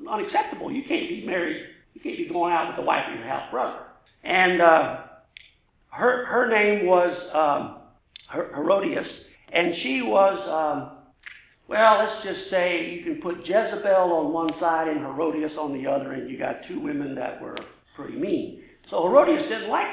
unacceptable. 0.10 0.72
You 0.72 0.84
can't 0.88 1.08
be 1.08 1.24
married, 1.26 1.64
you 1.94 2.02
can't 2.02 2.18
be 2.18 2.28
going 2.32 2.54
out 2.54 2.68
with 2.68 2.78
the 2.78 2.84
wife 2.84 3.04
of 3.10 3.18
your 3.18 3.28
half 3.28 3.50
brother. 3.50 3.80
And 4.24 4.62
uh, 4.62 4.98
her, 5.90 6.26
her 6.26 6.50
name 6.50 6.86
was 6.86 7.16
um, 7.34 7.78
Herodias, 8.54 9.08
and 9.54 9.74
she 9.84 10.02
was. 10.02 10.38
Um, 10.48 10.94
well, 11.70 12.00
let's 12.00 12.26
just 12.26 12.50
say 12.50 12.92
you 12.92 13.04
can 13.04 13.22
put 13.22 13.46
Jezebel 13.46 14.14
on 14.14 14.32
one 14.32 14.52
side 14.58 14.88
and 14.88 15.00
Herodias 15.00 15.52
on 15.60 15.74
the 15.74 15.90
other, 15.90 16.14
and 16.14 16.30
you 16.30 16.38
got 16.38 16.56
two 16.68 16.80
women 16.80 17.14
that 17.16 17.42
were 17.42 17.58
pretty 17.94 18.18
mean. 18.18 18.62
So 18.90 19.04
Herodias 19.04 19.50
didn't 19.50 19.70
like 19.70 19.88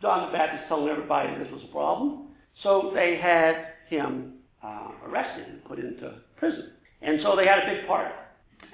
John 0.00 0.30
the 0.30 0.38
Baptist 0.38 0.68
telling 0.68 0.88
everybody 0.88 1.36
this 1.42 1.50
was 1.52 1.62
a 1.68 1.72
problem. 1.72 2.28
So 2.62 2.92
they 2.94 3.18
had 3.20 3.56
him 3.88 4.34
uh, 4.66 5.08
arrested 5.08 5.46
and 5.48 5.64
put 5.64 5.78
into 5.78 6.14
prison. 6.36 6.72
And 7.02 7.20
so 7.22 7.36
they 7.36 7.46
had 7.46 7.60
a 7.60 7.74
big 7.74 7.86
party. 7.86 8.14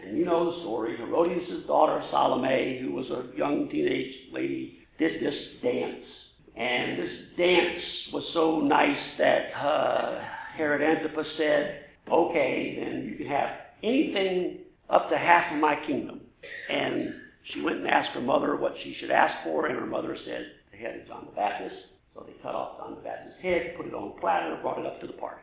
And 0.05 0.17
you 0.17 0.25
know 0.25 0.53
the 0.53 0.61
story. 0.61 0.97
Herodias' 0.97 1.67
daughter, 1.67 2.03
Salome, 2.11 2.79
who 2.81 2.93
was 2.93 3.07
a 3.11 3.37
young 3.37 3.69
teenage 3.69 4.15
lady, 4.33 4.79
did 4.99 5.23
this 5.23 5.35
dance. 5.63 6.05
And 6.57 6.99
this 6.99 7.13
dance 7.37 7.83
was 8.13 8.25
so 8.33 8.61
nice 8.61 8.99
that 9.19 9.53
uh, 9.57 10.25
Herod 10.57 10.83
Antipas 10.83 11.27
said, 11.37 11.85
okay, 12.11 12.79
then 12.79 13.09
you 13.09 13.17
can 13.17 13.27
have 13.27 13.51
anything 13.83 14.59
up 14.91 15.09
to 15.11 15.19
half 15.19 15.53
of 15.53 15.61
my 15.61 15.77
kingdom. 15.87 16.21
And 16.71 17.15
she 17.53 17.63
went 17.63 17.79
and 17.79 17.89
asked 17.89 18.11
her 18.15 18.21
mother 18.21 18.57
what 18.57 18.75
she 18.85 18.97
should 19.01 19.11
ask 19.11 19.45
for, 19.45 19.67
and 19.67 19.79
her 19.79 19.87
mother 19.87 20.17
said 20.25 20.47
the 20.71 20.77
head 20.77 21.01
of 21.01 21.09
John 21.09 21.27
the 21.27 21.37
Baptist. 21.37 21.77
So 22.15 22.25
they 22.27 22.35
cut 22.43 22.55
off 22.55 22.79
John 22.79 22.97
the 22.97 23.01
Baptist's 23.01 23.41
head, 23.43 23.75
put 23.77 23.87
it 23.87 23.95
on 23.95 24.13
a 24.17 24.21
platter, 24.21 24.59
brought 24.63 24.79
it 24.79 24.87
up 24.87 25.01
to 25.01 25.07
the 25.07 25.15
party. 25.15 25.41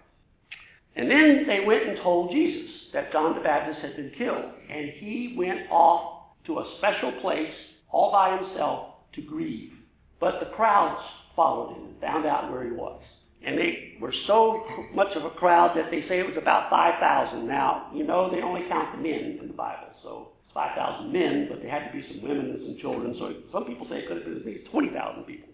And 1.00 1.10
then 1.10 1.46
they 1.48 1.64
went 1.66 1.88
and 1.88 1.98
told 2.04 2.30
Jesus 2.32 2.70
that 2.92 3.10
John 3.14 3.34
the 3.34 3.40
Baptist 3.40 3.80
had 3.80 3.96
been 3.96 4.12
killed. 4.18 4.52
And 4.70 4.90
he 5.00 5.34
went 5.38 5.72
off 5.72 6.36
to 6.46 6.60
a 6.60 6.76
special 6.78 7.14
place 7.22 7.54
all 7.90 8.12
by 8.12 8.36
himself 8.36 8.96
to 9.14 9.22
grieve. 9.22 9.72
But 10.20 10.42
the 10.42 10.48
crowds 10.48 11.02
followed 11.38 11.78
him 11.78 11.86
and 11.86 12.02
found 12.02 12.26
out 12.26 12.52
where 12.52 12.66
he 12.66 12.72
was. 12.72 13.02
And 13.46 13.58
they 13.58 13.94
were 14.02 14.14
so 14.28 14.66
much 14.94 15.16
of 15.16 15.24
a 15.24 15.30
crowd 15.30 15.78
that 15.78 15.90
they 15.90 16.06
say 16.10 16.20
it 16.20 16.28
was 16.28 16.36
about 16.36 16.70
5,000. 16.70 17.48
Now, 17.48 17.90
you 17.96 18.06
know, 18.06 18.30
they 18.30 18.42
only 18.42 18.68
count 18.68 18.98
the 18.98 19.02
men 19.02 19.40
in 19.40 19.48
the 19.48 19.54
Bible. 19.54 19.88
So 20.04 20.32
it's 20.44 20.54
5,000 20.54 21.14
men, 21.14 21.48
but 21.50 21.62
there 21.62 21.72
had 21.72 21.90
to 21.90 21.98
be 21.98 22.06
some 22.12 22.28
women 22.28 22.48
and 22.52 22.60
some 22.66 22.78
children. 22.82 23.16
So 23.18 23.36
some 23.54 23.64
people 23.64 23.88
say 23.90 24.00
it 24.00 24.10
could 24.10 24.18
have 24.18 24.26
been 24.26 24.36
as 24.36 24.44
many 24.44 24.58
as 24.58 24.70
20,000 24.70 25.24
people. 25.24 25.48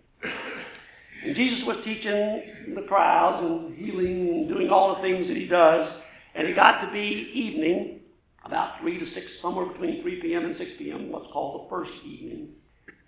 And 1.26 1.36
Jesus 1.36 1.66
was 1.66 1.78
teaching 1.84 2.76
the 2.76 2.84
crowds 2.84 3.44
and 3.44 3.76
healing 3.76 4.30
and 4.30 4.48
doing 4.48 4.70
all 4.70 4.96
the 4.96 5.02
things 5.02 5.28
that 5.28 5.36
he 5.36 5.48
does. 5.48 5.92
And 6.36 6.48
it 6.48 6.56
got 6.56 6.86
to 6.86 6.92
be 6.92 7.32
evening, 7.34 8.02
about 8.46 8.80
3 8.82 9.00
to 9.00 9.06
6, 9.12 9.26
somewhere 9.42 9.66
between 9.66 10.04
3 10.04 10.22
p.m. 10.22 10.46
and 10.46 10.56
6 10.56 10.72
p.m., 10.78 11.12
what's 11.12 11.26
called 11.34 11.66
the 11.66 11.70
first 11.70 11.92
evening. 12.06 12.50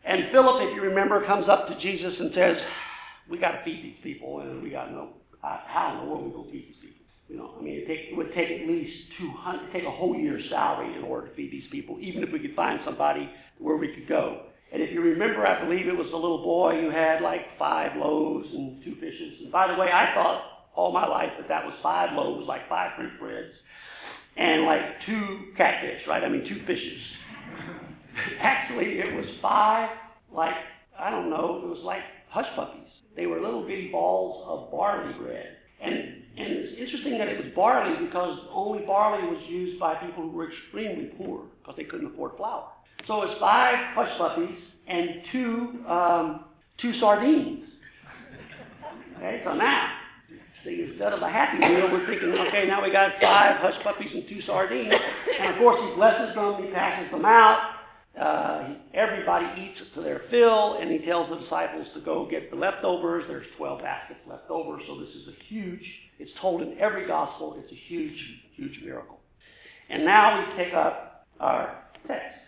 And 0.04 0.32
Philip, 0.32 0.64
if 0.64 0.76
you 0.76 0.82
remember, 0.82 1.24
comes 1.28 1.48
up 1.48 1.68
to 1.68 1.80
Jesus 1.80 2.14
and 2.20 2.32
says, 2.34 2.58
We 3.30 3.38
got 3.38 3.52
to 3.52 3.64
feed 3.64 3.84
these 3.84 4.02
people, 4.02 4.40
and 4.40 4.64
we 4.64 4.72
got 4.72 4.86
to 4.86 4.94
know 4.94 5.10
how 5.42 6.00
in 6.00 6.06
the 6.06 6.12
world 6.12 6.26
we're 6.26 6.32
going 6.32 6.46
to 6.46 6.52
feed 6.52 6.68
these 6.70 6.82
people. 6.82 7.06
You 7.28 7.38
know, 7.38 7.54
I 7.60 7.62
mean, 7.62 7.74
it, 7.76 7.88
take, 7.88 8.12
it 8.12 8.18
would 8.18 8.34
take 8.34 8.50
at 8.50 8.68
least 8.68 8.96
200, 9.20 9.72
take 9.74 9.84
a 9.84 9.92
whole 9.92 10.16
year's 10.16 10.50
salary 10.50 10.96
in 10.96 11.04
order 11.04 11.28
to 11.28 11.36
feed 11.36 11.52
these 11.52 11.70
people, 11.70 11.98
even 12.00 12.24
if 12.24 12.32
we 12.32 12.40
could 12.40 12.56
find 12.56 12.80
somebody 12.84 13.30
where 13.60 13.76
we 13.76 13.94
could 13.94 14.08
go. 14.08 14.47
And 14.72 14.82
if 14.82 14.92
you 14.92 15.02
remember, 15.02 15.48
I 15.48 15.64
believe 15.64 15.88
it 15.88 15.96
was 15.96 16.08
the 16.12 16.18
little 16.18 16.44
boy 16.44 16.82
who 16.82 16.90
had 16.90 17.22
like 17.22 17.58
five 17.58 17.96
loaves 17.96 18.48
and 18.52 18.84
two 18.84 18.96
fishes. 18.96 19.42
And 19.44 19.52
by 19.52 19.68
the 19.68 19.80
way, 19.80 19.88
I 19.88 20.14
thought 20.14 20.42
all 20.76 20.92
my 20.92 21.08
life 21.08 21.32
that 21.40 21.48
that 21.48 21.66
was 21.66 21.74
five 21.82 22.10
loaves, 22.14 22.48
like 22.48 22.68
five 22.70 22.92
fruit 22.98 23.14
breads, 23.20 23.54
and 24.36 24.64
like 24.64 24.82
two 25.06 25.54
catfish, 25.58 26.02
right? 26.08 26.24
I 26.24 26.30
mean, 26.30 26.48
two 26.48 26.60
fishes. 26.68 27.02
Actually, 28.42 29.00
it 29.00 29.16
was 29.16 29.26
five, 29.42 29.90
like, 30.34 30.54
I 31.00 31.10
don't 31.10 31.30
know, 31.30 31.62
it 31.64 31.68
was 31.68 31.82
like 31.84 32.02
hush 32.30 32.48
puppies. 32.56 32.90
They 33.16 33.26
were 33.26 33.42
little 33.42 33.66
bitty 33.66 33.90
balls 33.92 34.46
of 34.48 34.72
barley 34.72 35.14
bread. 35.18 35.58
And, 35.82 35.94
and 35.94 36.48
it's 36.54 36.80
interesting 36.80 37.18
that 37.18 37.28
it 37.28 37.44
was 37.44 37.54
barley 37.56 38.06
because 38.06 38.38
only 38.52 38.86
barley 38.86 39.28
was 39.28 39.42
used 39.50 39.80
by 39.80 39.96
people 39.96 40.24
who 40.24 40.32
were 40.32 40.52
extremely 40.52 41.12
poor 41.18 41.46
because 41.60 41.76
they 41.78 41.84
couldn't 41.84 42.14
afford 42.14 42.38
flour. 42.38 42.70
So 43.08 43.24
it's 43.24 43.40
five 43.40 43.76
hush 43.96 44.18
puppies 44.18 44.58
and 44.88 45.10
two, 45.32 45.86
um, 45.88 46.46
two 46.82 47.00
sardines. 47.00 47.64
Okay, 49.16 49.42
so 49.46 49.56
now, 49.56 49.94
see, 50.64 50.86
instead 50.90 51.14
of 51.14 51.22
a 51.22 51.30
happy 51.30 51.58
meal, 51.58 51.90
we're 51.92 52.06
thinking, 52.06 52.30
okay, 52.48 52.68
now 52.68 52.84
we 52.84 52.92
got 52.92 53.14
five 53.22 53.56
hush 53.60 53.82
puppies 53.84 54.10
and 54.14 54.24
two 54.30 54.42
sardines. 54.46 54.94
And 55.40 55.54
of 55.54 55.60
course, 55.60 55.80
he 55.82 55.96
blesses 55.96 56.36
them, 56.36 56.64
he 56.64 56.70
passes 56.72 57.10
them 57.12 57.26
out. 57.26 57.74
Uh, 58.20 58.74
everybody 58.94 59.46
eats 59.62 59.80
to 59.94 60.02
their 60.02 60.24
fill, 60.30 60.80
and 60.82 60.92
he 60.92 61.06
tells 61.06 61.30
the 61.30 61.38
disciples 61.38 61.88
to 61.94 62.02
go 62.02 62.28
get 62.30 62.50
the 62.50 62.58
leftovers. 62.58 63.24
There's 63.28 63.46
12 63.58 63.82
baskets 63.82 64.20
left 64.28 64.50
over, 64.50 64.80
so 64.88 65.00
this 65.00 65.10
is 65.10 65.28
a 65.28 65.44
huge, 65.48 65.84
it's 66.20 66.32
told 66.42 66.62
in 66.64 66.78
every 66.80 67.08
gospel, 67.08 67.56
it's 67.64 67.72
a 67.72 67.80
huge, 67.88 68.18
huge 68.56 68.80
miracle. 68.84 69.20
And 69.90 70.04
now 70.04 70.40
we 70.40 70.64
take 70.64 70.74
up 70.74 71.28
our 71.40 71.84
text. 72.08 72.47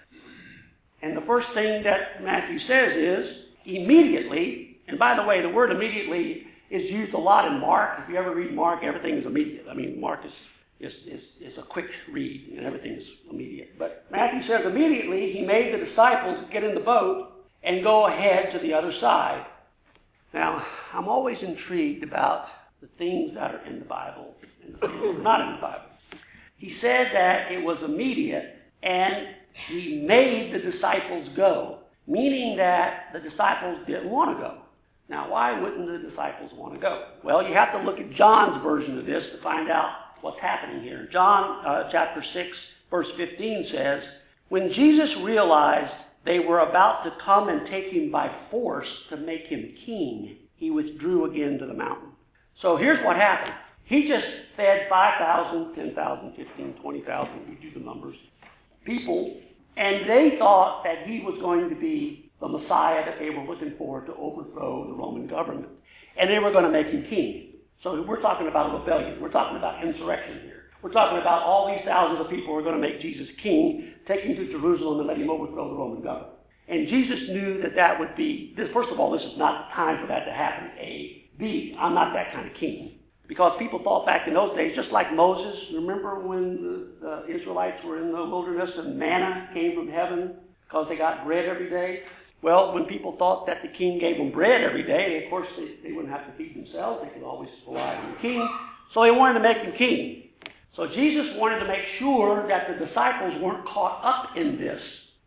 And 1.01 1.15
the 1.15 1.21
first 1.21 1.47
thing 1.53 1.83
that 1.83 2.23
Matthew 2.23 2.59
says 2.67 2.95
is, 2.95 3.35
immediately, 3.65 4.77
and 4.87 4.99
by 4.99 5.15
the 5.15 5.23
way, 5.23 5.41
the 5.41 5.49
word 5.49 5.71
immediately 5.71 6.43
is 6.69 6.89
used 6.89 7.13
a 7.13 7.17
lot 7.17 7.45
in 7.45 7.59
Mark. 7.59 7.99
If 8.03 8.09
you 8.09 8.17
ever 8.17 8.35
read 8.35 8.53
Mark, 8.53 8.83
everything 8.83 9.17
is 9.17 9.25
immediate. 9.25 9.65
I 9.69 9.73
mean, 9.73 9.99
Mark 9.99 10.21
is 10.25 10.33
is, 10.79 10.93
is, 11.07 11.21
is 11.41 11.57
a 11.57 11.63
quick 11.63 11.87
read 12.11 12.53
and 12.55 12.65
everything 12.65 12.93
is 12.93 13.03
immediate. 13.29 13.77
But 13.77 14.05
Matthew 14.11 14.47
says 14.47 14.61
immediately 14.65 15.33
he 15.33 15.45
made 15.45 15.73
the 15.73 15.85
disciples 15.85 16.45
get 16.51 16.63
in 16.63 16.73
the 16.73 16.79
boat 16.79 17.31
and 17.63 17.83
go 17.83 18.07
ahead 18.07 18.53
to 18.53 18.59
the 18.59 18.73
other 18.73 18.93
side. 19.01 19.45
Now, 20.33 20.63
I'm 20.93 21.07
always 21.07 21.37
intrigued 21.41 22.03
about 22.03 22.45
the 22.81 22.87
things 22.97 23.33
that 23.33 23.55
are 23.55 23.65
in 23.65 23.79
the 23.79 23.85
Bible 23.85 24.35
and 24.63 24.75
the 24.75 24.79
things 24.79 24.93
that 25.01 25.19
are 25.19 25.23
not 25.23 25.41
in 25.41 25.55
the 25.55 25.61
Bible. 25.61 25.85
He 26.57 26.77
said 26.81 27.07
that 27.13 27.51
it 27.51 27.63
was 27.63 27.77
immediate 27.83 28.55
and 28.81 29.27
he 29.67 30.03
made 30.07 30.53
the 30.53 30.71
disciples 30.71 31.29
go, 31.35 31.79
meaning 32.07 32.57
that 32.57 33.09
the 33.13 33.19
disciples 33.19 33.79
didn't 33.87 34.09
want 34.09 34.37
to 34.37 34.41
go. 34.41 34.57
Now, 35.09 35.31
why 35.31 35.59
wouldn't 35.59 35.87
the 35.87 36.09
disciples 36.09 36.51
want 36.55 36.75
to 36.75 36.79
go? 36.79 37.07
Well, 37.23 37.47
you 37.47 37.53
have 37.55 37.71
to 37.73 37.81
look 37.81 37.99
at 37.99 38.13
John's 38.13 38.63
version 38.63 38.97
of 38.99 39.05
this 39.05 39.23
to 39.35 39.41
find 39.41 39.69
out 39.69 39.89
what's 40.21 40.39
happening 40.39 40.83
here. 40.83 41.09
John 41.11 41.65
uh, 41.65 41.89
chapter 41.91 42.23
6, 42.33 42.47
verse 42.91 43.07
15 43.17 43.69
says, 43.71 44.03
When 44.49 44.71
Jesus 44.73 45.09
realized 45.23 45.91
they 46.25 46.39
were 46.39 46.59
about 46.59 47.03
to 47.03 47.11
come 47.25 47.49
and 47.49 47.67
take 47.67 47.91
him 47.91 48.11
by 48.11 48.29
force 48.51 48.87
to 49.09 49.17
make 49.17 49.45
him 49.45 49.73
king, 49.85 50.37
he 50.57 50.69
withdrew 50.69 51.31
again 51.31 51.57
to 51.59 51.65
the 51.65 51.73
mountain. 51.73 52.09
So 52.61 52.77
here's 52.77 53.03
what 53.05 53.15
happened. 53.15 53.55
He 53.85 54.07
just 54.07 54.25
fed 54.55 54.81
5,000, 54.89 55.73
10,000, 55.73 56.33
15, 56.35 56.73
20,000, 56.81 57.49
we 57.49 57.55
do 57.55 57.79
the 57.79 57.83
numbers, 57.83 58.15
people, 58.85 59.37
and 59.77 60.09
they 60.09 60.35
thought 60.37 60.83
that 60.83 61.07
he 61.07 61.21
was 61.21 61.37
going 61.41 61.69
to 61.69 61.75
be 61.75 62.31
the 62.41 62.47
Messiah 62.47 63.05
that 63.05 63.19
they 63.19 63.29
were 63.29 63.43
looking 63.43 63.75
for 63.77 64.01
to 64.01 64.13
overthrow 64.15 64.87
the 64.87 64.93
Roman 64.93 65.27
government. 65.27 65.67
And 66.19 66.29
they 66.29 66.39
were 66.39 66.51
going 66.51 66.65
to 66.65 66.71
make 66.71 66.87
him 66.87 67.05
king. 67.09 67.53
So 67.83 68.03
we're 68.07 68.21
talking 68.21 68.47
about 68.47 68.73
a 68.75 68.79
rebellion. 68.79 69.21
We're 69.21 69.31
talking 69.31 69.57
about 69.57 69.85
insurrection 69.85 70.41
here. 70.43 70.63
We're 70.81 70.91
talking 70.91 71.19
about 71.19 71.43
all 71.43 71.73
these 71.73 71.85
thousands 71.85 72.19
of 72.19 72.29
people 72.29 72.53
who 72.53 72.59
are 72.59 72.63
going 72.63 72.79
to 72.79 72.81
make 72.81 73.01
Jesus 73.01 73.27
king, 73.43 73.93
take 74.07 74.21
him 74.21 74.35
to 74.35 74.51
Jerusalem 74.51 74.99
and 74.99 75.07
let 75.07 75.17
him 75.17 75.29
overthrow 75.29 75.69
the 75.69 75.75
Roman 75.75 76.01
government. 76.01 76.33
And 76.67 76.87
Jesus 76.87 77.19
knew 77.29 77.61
that 77.61 77.75
that 77.75 77.99
would 77.99 78.15
be, 78.15 78.53
this, 78.55 78.67
first 78.73 78.89
of 78.91 78.99
all, 78.99 79.11
this 79.11 79.23
is 79.23 79.37
not 79.37 79.69
the 79.69 79.75
time 79.75 80.01
for 80.01 80.07
that 80.07 80.25
to 80.25 80.31
happen, 80.31 80.69
A. 80.77 81.27
B, 81.37 81.75
I'm 81.79 81.93
not 81.93 82.13
that 82.13 82.33
kind 82.33 82.49
of 82.49 82.55
king. 82.57 82.98
Because 83.29 83.53
people 83.59 83.79
thought 83.83 84.07
back 84.07 84.27
in 84.27 84.33
those 84.33 84.55
days, 84.57 84.75
just 84.75 84.89
like 84.91 85.13
Moses, 85.13 85.55
remember 85.75 86.19
when 86.19 86.89
the, 86.99 87.25
the 87.27 87.35
Israelites 87.39 87.77
were 87.85 88.01
in 88.01 88.11
the 88.11 88.25
wilderness 88.25 88.71
and 88.75 88.97
manna 88.97 89.47
came 89.53 89.75
from 89.75 89.87
heaven 89.87 90.33
because 90.67 90.87
they 90.89 90.97
got 90.97 91.25
bread 91.25 91.45
every 91.45 91.69
day? 91.69 92.01
Well, 92.41 92.73
when 92.73 92.85
people 92.85 93.15
thought 93.19 93.45
that 93.45 93.57
the 93.61 93.69
king 93.77 93.99
gave 93.99 94.17
them 94.17 94.31
bread 94.31 94.61
every 94.61 94.81
day, 94.81 95.23
of 95.23 95.29
course 95.29 95.47
they, 95.55 95.87
they 95.87 95.93
wouldn't 95.93 96.11
have 96.11 96.25
to 96.25 96.35
feed 96.37 96.55
themselves. 96.55 97.05
They 97.05 97.13
could 97.13 97.23
always 97.23 97.49
rely 97.67 97.95
on 97.95 98.15
the 98.15 98.19
king. 98.19 98.49
So 98.95 99.03
they 99.03 99.11
wanted 99.11 99.35
to 99.35 99.43
make 99.43 99.57
him 99.57 99.73
king. 99.77 100.23
So 100.75 100.87
Jesus 100.87 101.35
wanted 101.35 101.59
to 101.59 101.67
make 101.67 101.85
sure 101.99 102.47
that 102.47 102.67
the 102.67 102.83
disciples 102.83 103.39
weren't 103.43 103.67
caught 103.67 104.01
up 104.03 104.37
in 104.37 104.57
this. 104.57 104.81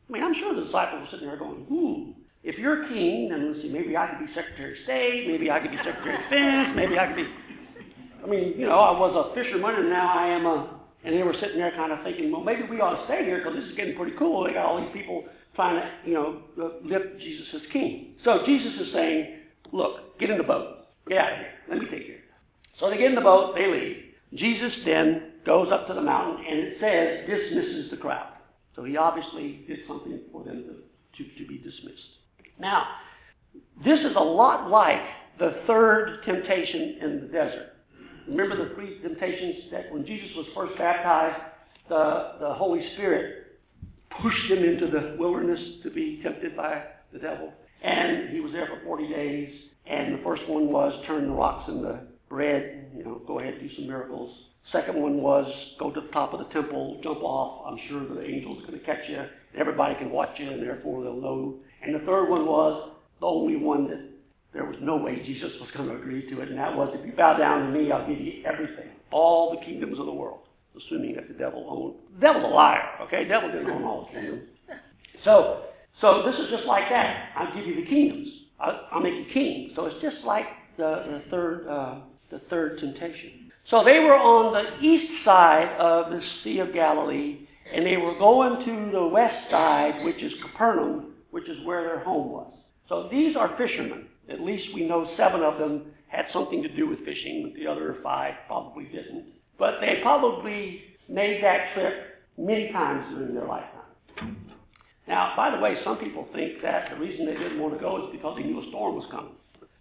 I 0.08 0.12
mean, 0.12 0.24
I'm 0.24 0.34
sure 0.34 0.56
the 0.56 0.64
disciples 0.64 1.02
were 1.02 1.08
sitting 1.12 1.28
there 1.28 1.36
going, 1.36 1.66
hmm, 1.70 2.18
if 2.42 2.58
you're 2.58 2.88
king, 2.88 3.28
then 3.30 3.52
let's 3.52 3.62
see, 3.62 3.68
maybe 3.68 3.96
I 3.96 4.08
could 4.08 4.26
be 4.26 4.32
Secretary 4.34 4.72
of 4.72 4.84
State, 4.84 5.28
maybe 5.28 5.50
I 5.50 5.60
could 5.60 5.70
be 5.70 5.76
Secretary 5.76 6.16
of 6.16 6.22
Defense, 6.22 6.74
maybe 6.74 6.98
I 6.98 7.06
could 7.06 7.16
be. 7.16 7.28
I 8.22 8.26
mean, 8.26 8.54
you 8.56 8.66
know, 8.66 8.78
I 8.78 8.98
was 8.98 9.12
a 9.14 9.34
fisherman 9.34 9.74
and 9.74 9.90
now 9.90 10.12
I 10.14 10.28
am 10.28 10.46
a. 10.46 10.78
And 11.04 11.18
they 11.18 11.24
were 11.24 11.34
sitting 11.40 11.58
there 11.58 11.72
kind 11.72 11.90
of 11.90 11.98
thinking, 12.04 12.30
well, 12.30 12.42
maybe 12.42 12.62
we 12.70 12.78
ought 12.78 12.94
to 12.94 13.04
stay 13.06 13.24
here 13.24 13.38
because 13.38 13.58
this 13.58 13.68
is 13.68 13.76
getting 13.76 13.96
pretty 13.96 14.16
cool. 14.16 14.44
They 14.44 14.52
got 14.52 14.66
all 14.66 14.80
these 14.80 14.92
people 14.92 15.24
trying 15.56 15.74
to, 15.74 16.08
you 16.08 16.14
know, 16.14 16.42
lift 16.84 17.18
Jesus 17.18 17.46
as 17.56 17.62
king. 17.72 18.14
So 18.22 18.38
Jesus 18.46 18.72
is 18.80 18.92
saying, 18.92 19.38
look, 19.72 20.18
get 20.20 20.30
in 20.30 20.38
the 20.38 20.44
boat. 20.44 20.86
Get 21.08 21.18
out 21.18 21.32
of 21.32 21.38
here. 21.38 21.52
Let 21.68 21.78
me 21.78 21.86
take 21.90 22.06
you. 22.06 22.18
So 22.78 22.88
they 22.88 22.98
get 22.98 23.06
in 23.06 23.16
the 23.16 23.20
boat, 23.20 23.54
they 23.56 23.66
leave. 23.66 23.96
Jesus 24.34 24.72
then 24.84 25.32
goes 25.44 25.68
up 25.72 25.88
to 25.88 25.94
the 25.94 26.00
mountain, 26.00 26.44
and 26.48 26.58
it 26.60 26.76
says, 26.80 27.26
dismisses 27.28 27.90
the 27.90 27.96
crowd. 27.96 28.32
So 28.76 28.84
he 28.84 28.96
obviously 28.96 29.64
did 29.66 29.80
something 29.86 30.20
for 30.30 30.44
them 30.44 30.64
to, 30.64 31.24
to, 31.24 31.38
to 31.38 31.48
be 31.48 31.58
dismissed. 31.58 31.98
Now, 32.58 32.86
this 33.84 33.98
is 34.00 34.14
a 34.16 34.22
lot 34.22 34.70
like 34.70 35.02
the 35.38 35.62
third 35.66 36.20
temptation 36.24 36.98
in 37.02 37.20
the 37.22 37.26
desert. 37.26 37.71
Remember 38.28 38.68
the 38.68 38.74
three 38.74 38.98
temptations 39.02 39.70
that 39.70 39.92
when 39.92 40.06
Jesus 40.06 40.28
was 40.36 40.46
first 40.54 40.78
baptized, 40.78 41.42
the, 41.88 42.32
the 42.40 42.54
Holy 42.54 42.82
Spirit 42.94 43.58
pushed 44.22 44.50
him 44.50 44.62
into 44.62 44.86
the 44.90 45.16
wilderness 45.18 45.60
to 45.82 45.90
be 45.90 46.20
tempted 46.22 46.56
by 46.56 46.84
the 47.12 47.18
devil. 47.18 47.52
And 47.82 48.30
he 48.30 48.40
was 48.40 48.52
there 48.52 48.66
for 48.66 48.82
40 48.84 49.08
days. 49.08 49.52
And 49.86 50.18
the 50.18 50.22
first 50.22 50.48
one 50.48 50.68
was 50.68 50.92
turn 51.06 51.26
the 51.26 51.34
rocks 51.34 51.68
into 51.68 52.00
bread, 52.28 52.90
you 52.96 53.04
know, 53.04 53.20
go 53.26 53.40
ahead, 53.40 53.58
do 53.60 53.68
some 53.76 53.86
miracles. 53.86 54.34
Second 54.70 55.02
one 55.02 55.16
was 55.16 55.44
go 55.78 55.90
to 55.90 56.00
the 56.00 56.08
top 56.08 56.32
of 56.32 56.38
the 56.38 56.52
temple, 56.52 57.00
jump 57.02 57.20
off. 57.22 57.66
I'm 57.66 57.78
sure 57.88 58.08
the 58.08 58.22
angel's 58.22 58.64
going 58.64 58.78
to 58.78 58.86
catch 58.86 59.08
you. 59.08 59.22
Everybody 59.58 59.96
can 59.96 60.10
watch 60.10 60.30
you, 60.38 60.48
and 60.48 60.62
therefore 60.62 61.02
they'll 61.02 61.20
know. 61.20 61.56
And 61.82 61.94
the 61.94 62.06
third 62.06 62.30
one 62.30 62.46
was 62.46 62.92
the 63.20 63.26
only 63.26 63.56
one 63.56 63.88
that 63.88 64.00
there 64.52 64.64
was 64.64 64.76
no 64.80 64.96
way 64.96 65.22
Jesus 65.24 65.52
was 65.60 65.70
going 65.76 65.88
to 65.88 65.94
agree 65.94 66.28
to 66.30 66.40
it, 66.40 66.48
and 66.48 66.58
that 66.58 66.76
was 66.76 66.94
if 66.98 67.06
you 67.06 67.12
bow 67.12 67.36
down 67.38 67.66
to 67.72 67.78
me, 67.78 67.90
I'll 67.90 68.06
give 68.06 68.20
you 68.20 68.44
everything, 68.44 68.90
all 69.10 69.56
the 69.58 69.64
kingdoms 69.64 69.98
of 69.98 70.06
the 70.06 70.12
world 70.12 70.40
assuming 70.76 71.14
that 71.14 71.28
the 71.28 71.34
devil 71.34 71.66
owned. 71.68 71.94
The 72.16 72.26
devil's 72.26 72.44
a 72.44 72.54
liar, 72.54 72.82
okay? 73.02 73.24
The 73.24 73.28
devil 73.28 73.52
didn't 73.52 73.70
own 73.70 73.84
all 73.84 74.08
the 74.08 74.18
kingdoms. 74.18 74.42
So, 75.24 75.64
so 76.00 76.22
this 76.26 76.38
is 76.40 76.50
just 76.50 76.64
like 76.64 76.88
that. 76.90 77.30
I'll 77.36 77.54
give 77.54 77.66
you 77.66 77.76
the 77.76 77.86
kingdoms. 77.86 78.28
I'll, 78.60 78.80
I'll 78.92 79.00
make 79.00 79.14
you 79.14 79.26
king. 79.32 79.72
So 79.76 79.86
it's 79.86 80.00
just 80.00 80.24
like 80.24 80.46
the, 80.76 81.04
the 81.06 81.22
third, 81.30 81.68
uh, 81.68 82.00
the 82.30 82.40
third 82.50 82.78
temptation. 82.78 83.50
So 83.70 83.84
they 83.84 84.00
were 84.00 84.16
on 84.16 84.52
the 84.52 84.84
east 84.84 85.24
side 85.24 85.76
of 85.78 86.10
the 86.10 86.20
Sea 86.42 86.58
of 86.58 86.72
Galilee, 86.72 87.46
and 87.72 87.86
they 87.86 87.96
were 87.96 88.18
going 88.18 88.64
to 88.64 88.90
the 88.92 89.06
west 89.06 89.50
side, 89.50 90.04
which 90.04 90.22
is 90.22 90.32
Capernaum, 90.42 91.14
which 91.30 91.48
is 91.48 91.64
where 91.64 91.82
their 91.82 92.00
home 92.00 92.32
was. 92.32 92.52
So 92.88 93.08
these 93.10 93.36
are 93.36 93.56
fishermen. 93.56 94.06
At 94.32 94.40
least 94.40 94.74
we 94.74 94.86
know 94.86 95.12
seven 95.16 95.42
of 95.42 95.58
them 95.58 95.92
had 96.08 96.24
something 96.32 96.62
to 96.62 96.76
do 96.76 96.88
with 96.88 97.04
fishing. 97.04 97.54
The 97.56 97.70
other 97.70 97.96
five 98.02 98.34
probably 98.46 98.84
didn't. 98.84 99.26
But 99.58 99.80
they 99.80 100.00
probably 100.02 100.80
made 101.08 101.42
that 101.42 101.74
trip 101.74 101.94
many 102.38 102.72
times 102.72 103.14
during 103.14 103.34
their 103.34 103.46
lifetime. 103.46 104.46
Now, 105.08 105.34
by 105.36 105.50
the 105.50 105.60
way, 105.60 105.76
some 105.84 105.98
people 105.98 106.28
think 106.32 106.62
that 106.62 106.90
the 106.90 107.00
reason 107.00 107.26
they 107.26 107.34
didn't 107.34 107.60
want 107.60 107.74
to 107.74 107.80
go 107.80 108.06
is 108.06 108.12
because 108.12 108.36
they 108.36 108.44
knew 108.44 108.62
a 108.62 108.68
storm 108.68 108.94
was 108.94 109.06
coming. 109.10 109.34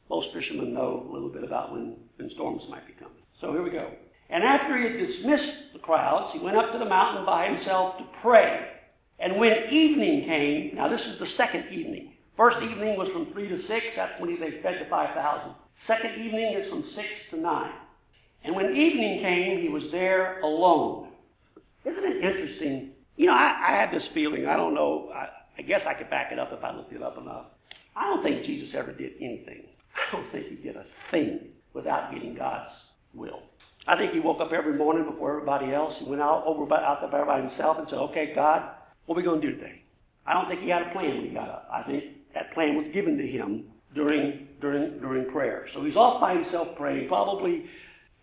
Most 0.09 0.27
fishermen 0.33 0.73
know 0.73 1.07
a 1.09 1.13
little 1.13 1.29
bit 1.29 1.43
about 1.43 1.71
when, 1.71 1.95
when 2.17 2.29
storms 2.31 2.63
might 2.69 2.85
be 2.85 2.93
coming. 2.93 3.23
So 3.39 3.51
here 3.53 3.63
we 3.63 3.69
go. 3.69 3.91
And 4.29 4.43
after 4.43 4.77
he 4.77 4.83
had 4.83 5.07
dismissed 5.07 5.73
the 5.73 5.79
crowds, 5.79 6.33
he 6.33 6.39
went 6.43 6.57
up 6.57 6.71
to 6.71 6.79
the 6.79 6.85
mountain 6.85 7.25
by 7.25 7.47
himself 7.47 7.97
to 7.97 8.05
pray. 8.21 8.67
And 9.19 9.37
when 9.39 9.53
evening 9.71 10.25
came, 10.25 10.75
now 10.75 10.89
this 10.89 11.01
is 11.01 11.19
the 11.19 11.27
second 11.37 11.65
evening. 11.71 12.10
First 12.41 12.57
evening 12.63 12.97
was 12.97 13.07
from 13.13 13.31
3 13.33 13.49
to 13.49 13.67
6, 13.67 13.85
that's 13.95 14.19
when 14.19 14.33
they 14.39 14.63
fed 14.63 14.81
the 14.81 14.89
5,000. 14.89 15.53
Second 15.85 16.25
evening 16.25 16.57
is 16.57 16.67
from 16.71 16.83
6 16.95 17.07
to 17.29 17.37
9. 17.37 17.71
And 18.43 18.55
when 18.55 18.75
evening 18.75 19.21
came, 19.21 19.61
he 19.61 19.69
was 19.69 19.83
there 19.91 20.39
alone. 20.39 21.09
Isn't 21.85 22.03
it 22.03 22.15
interesting? 22.17 22.93
You 23.15 23.27
know, 23.27 23.33
I, 23.33 23.69
I 23.69 23.79
have 23.79 23.91
this 23.91 24.09
feeling, 24.15 24.47
I 24.47 24.57
don't 24.57 24.73
know, 24.73 25.11
I, 25.13 25.27
I 25.59 25.61
guess 25.61 25.81
I 25.87 25.93
could 25.93 26.09
back 26.09 26.31
it 26.31 26.39
up 26.39 26.49
if 26.51 26.63
I 26.63 26.75
looked 26.75 26.91
it 26.91 27.03
up 27.03 27.19
enough. 27.19 27.45
I 27.95 28.05
don't 28.05 28.23
think 28.23 28.43
Jesus 28.43 28.73
ever 28.75 28.91
did 28.91 29.11
anything. 29.21 29.61
I 29.93 30.15
don't 30.15 30.31
think 30.31 30.47
he 30.47 30.55
did 30.55 30.75
a 30.75 30.85
thing 31.11 31.41
without 31.75 32.11
getting 32.11 32.33
God's 32.33 32.71
will. 33.13 33.43
I 33.85 33.95
think 33.97 34.13
he 34.13 34.19
woke 34.19 34.41
up 34.41 34.51
every 34.51 34.75
morning 34.75 35.07
before 35.07 35.29
everybody 35.29 35.75
else. 35.75 35.93
He 35.99 36.09
went 36.09 36.23
out 36.23 36.41
over 36.47 36.65
by, 36.65 36.77
out 36.77 37.07
there 37.11 37.23
by 37.23 37.39
himself 37.39 37.77
and 37.77 37.85
said, 37.87 37.99
"Okay, 37.99 38.31
God, 38.33 38.63
what 39.05 39.13
are 39.13 39.17
we 39.17 39.23
going 39.23 39.41
to 39.41 39.47
do 39.47 39.55
today?" 39.57 39.83
I 40.25 40.33
don't 40.33 40.47
think 40.47 40.61
he 40.61 40.69
had 40.69 40.83
a 40.83 40.91
plan 40.91 41.17
when 41.17 41.27
he 41.27 41.33
got 41.33 41.49
up. 41.49 41.69
I 41.71 41.83
think 41.83 42.03
that 42.33 42.53
plan 42.53 42.75
was 42.75 42.87
given 42.93 43.17
to 43.17 43.27
him 43.27 43.65
during 43.93 44.47
during 44.59 44.99
during 44.99 45.29
prayer. 45.31 45.67
So 45.73 45.83
he's 45.83 45.95
off 45.95 46.21
by 46.21 46.35
himself 46.35 46.69
praying, 46.77 47.07
probably 47.07 47.65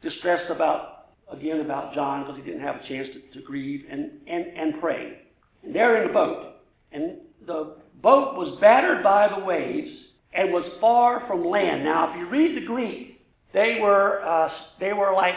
distressed 0.02 0.50
about 0.50 1.08
again 1.30 1.60
about 1.60 1.94
John 1.94 2.24
because 2.24 2.36
he 2.36 2.42
didn't 2.42 2.62
have 2.62 2.76
a 2.76 2.88
chance 2.88 3.08
to, 3.12 3.38
to 3.38 3.46
grieve 3.46 3.84
and 3.90 4.10
and 4.26 4.46
and 4.56 4.80
pray. 4.80 5.18
And 5.62 5.74
they're 5.74 6.02
in 6.02 6.08
the 6.08 6.14
boat, 6.14 6.54
and 6.92 7.18
the 7.46 7.76
boat 8.02 8.36
was 8.36 8.58
battered 8.60 9.02
by 9.02 9.28
the 9.28 9.44
waves 9.44 9.90
and 10.32 10.52
was 10.52 10.64
far 10.80 11.26
from 11.26 11.44
land. 11.44 11.84
Now, 11.84 12.12
if 12.12 12.18
you 12.18 12.28
read 12.28 12.56
the 12.56 12.66
Greek, 12.66 13.20
they 13.52 13.78
were 13.80 14.22
uh, 14.22 14.48
they 14.80 14.92
were 14.92 15.12
like 15.14 15.34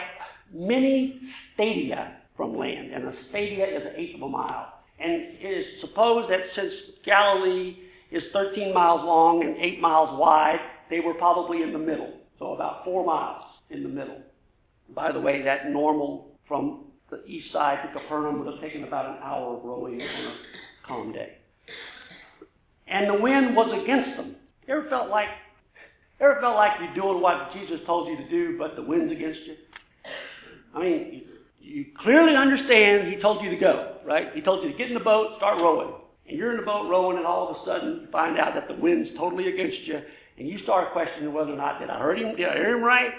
many 0.52 1.20
stadia 1.54 2.16
from 2.36 2.56
land, 2.56 2.92
and 2.92 3.04
a 3.04 3.12
stadia 3.30 3.66
is 3.66 3.82
an 3.82 3.92
eighth 3.96 4.16
of 4.16 4.22
a 4.22 4.28
mile. 4.28 4.72
And 5.00 5.12
it 5.12 5.44
is 5.44 5.80
supposed 5.80 6.30
that 6.30 6.40
since 6.54 6.72
Galilee 7.04 7.76
is 8.12 8.22
13 8.32 8.74
miles 8.74 9.00
long 9.04 9.42
and 9.42 9.56
8 9.56 9.80
miles 9.80 10.18
wide, 10.18 10.60
they 10.90 11.00
were 11.00 11.14
probably 11.14 11.62
in 11.62 11.72
the 11.72 11.78
middle. 11.78 12.20
So 12.38 12.52
about 12.52 12.84
4 12.84 13.04
miles 13.04 13.44
in 13.70 13.82
the 13.82 13.88
middle. 13.88 14.20
By 14.94 15.12
the 15.12 15.20
way, 15.20 15.42
that 15.42 15.70
normal 15.70 16.32
from 16.46 16.84
the 17.10 17.24
east 17.24 17.52
side 17.52 17.78
to 17.82 18.00
Capernaum 18.00 18.38
would 18.38 18.52
have 18.52 18.62
taken 18.62 18.84
about 18.84 19.06
an 19.06 19.22
hour 19.22 19.56
of 19.56 19.64
rowing 19.64 20.00
on 20.00 20.08
a 20.08 20.34
calm 20.86 21.12
day. 21.12 21.38
And 22.86 23.08
the 23.08 23.22
wind 23.22 23.56
was 23.56 23.70
against 23.82 24.16
them. 24.16 24.36
You 24.66 24.74
ever 24.74 24.88
felt 24.88 25.08
like 25.08 25.28
ever 26.20 26.38
felt 26.40 26.54
like 26.54 26.72
you're 26.80 26.94
doing 26.94 27.20
what 27.20 27.52
Jesus 27.52 27.80
told 27.84 28.08
you 28.08 28.16
to 28.16 28.30
do, 28.30 28.58
but 28.58 28.76
the 28.76 28.82
wind's 28.82 29.12
against 29.12 29.40
you? 29.46 29.54
I 30.74 30.80
mean, 30.80 31.22
you, 31.60 31.76
you 31.76 31.86
clearly 32.00 32.36
understand 32.36 33.12
he 33.12 33.20
told 33.20 33.42
you 33.42 33.50
to 33.50 33.56
go, 33.56 33.96
right? 34.06 34.28
He 34.34 34.40
told 34.40 34.64
you 34.64 34.70
to 34.70 34.78
get 34.78 34.88
in 34.88 34.94
the 34.94 35.00
boat, 35.00 35.36
start 35.38 35.58
rowing. 35.58 35.94
And 36.28 36.38
you're 36.38 36.52
in 36.52 36.58
the 36.58 36.66
boat 36.66 36.88
rowing, 36.88 37.16
and 37.16 37.26
all 37.26 37.48
of 37.48 37.56
a 37.56 37.64
sudden 37.64 38.00
you 38.02 38.08
find 38.10 38.38
out 38.38 38.54
that 38.54 38.68
the 38.68 38.80
wind's 38.80 39.10
totally 39.18 39.48
against 39.48 39.82
you, 39.86 40.00
and 40.38 40.48
you 40.48 40.58
start 40.62 40.92
questioning 40.92 41.32
whether 41.32 41.52
or 41.52 41.56
not 41.56 41.80
did 41.80 41.90
I 41.90 41.98
heard 41.98 42.18
him? 42.18 42.36
Did 42.36 42.48
I 42.48 42.54
hear 42.54 42.76
him 42.76 42.84
right? 42.84 43.10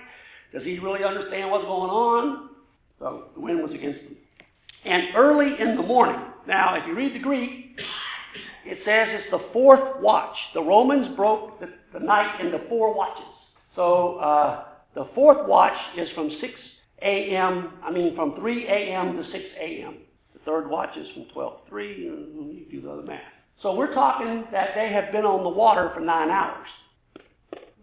Does 0.54 0.64
he 0.64 0.80
really 0.80 1.04
understand 1.04 1.52
what's 1.52 1.66
going 1.66 1.90
on? 1.90 2.50
So 3.00 3.26
the 3.36 3.42
wind 3.42 3.62
was 3.62 3.72
against 3.72 4.02
him. 4.02 4.16
And 4.86 5.16
early 5.16 5.60
in 5.60 5.76
the 5.76 5.84
morning, 5.84 6.22
now 6.48 6.76
if 6.76 6.88
you 6.88 6.96
read 6.96 7.16
the 7.16 7.20
Greek, 7.20 7.78
it 8.66 8.80
says 8.86 9.08
it's 9.10 9.32
the 9.32 9.50
fourth 9.52 10.02
watch. 10.02 10.36
The 10.54 10.62
Romans 10.62 11.16
broke 11.16 11.60
the, 11.60 11.70
the 11.94 12.00
night 12.00 12.40
into 12.42 12.60
four 12.70 12.96
watches. 12.96 13.24
So 13.76 14.18
uh, 14.18 14.66
the 14.96 15.08
fourth 15.16 15.48
watch 15.48 15.78
is 15.98 16.08
from 16.16 16.30
6 16.40 16.54
a.m., 17.02 17.74
I 17.84 17.92
mean 17.92 18.16
from 18.16 18.36
3 18.36 18.68
a.m. 18.68 19.18
to 19.18 19.24
6 19.24 19.44
a.m. 19.60 19.98
Third 20.46 20.70
watch 20.70 20.96
is 20.98 21.08
from 21.14 21.26
12 21.34 21.64
to 21.66 21.70
3. 21.70 21.98
You 21.98 22.66
do 22.70 22.82
the 22.82 22.92
other 22.92 23.02
math. 23.02 23.22
So 23.62 23.74
we're 23.76 23.94
talking 23.94 24.46
that 24.52 24.70
they 24.76 24.92
have 24.94 25.12
been 25.12 25.26
on 25.26 25.44
the 25.44 25.50
water 25.50 25.92
for 25.94 26.02
nine 26.02 26.30
hours. 26.30 26.68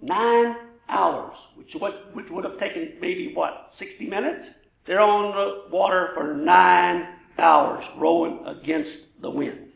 Nine 0.03 0.55
hours, 0.89 1.35
which, 1.57 1.75
which 2.13 2.27
would 2.31 2.45
have 2.45 2.59
taken 2.59 2.95
maybe, 3.01 3.33
what, 3.35 3.71
60 3.79 4.07
minutes? 4.07 4.49
They're 4.87 5.01
on 5.01 5.35
the 5.35 5.75
water 5.75 6.11
for 6.15 6.35
nine 6.35 7.05
hours, 7.39 7.85
rowing 7.99 8.45
against 8.47 8.91
the 9.23 9.31
wind. 9.31 9.69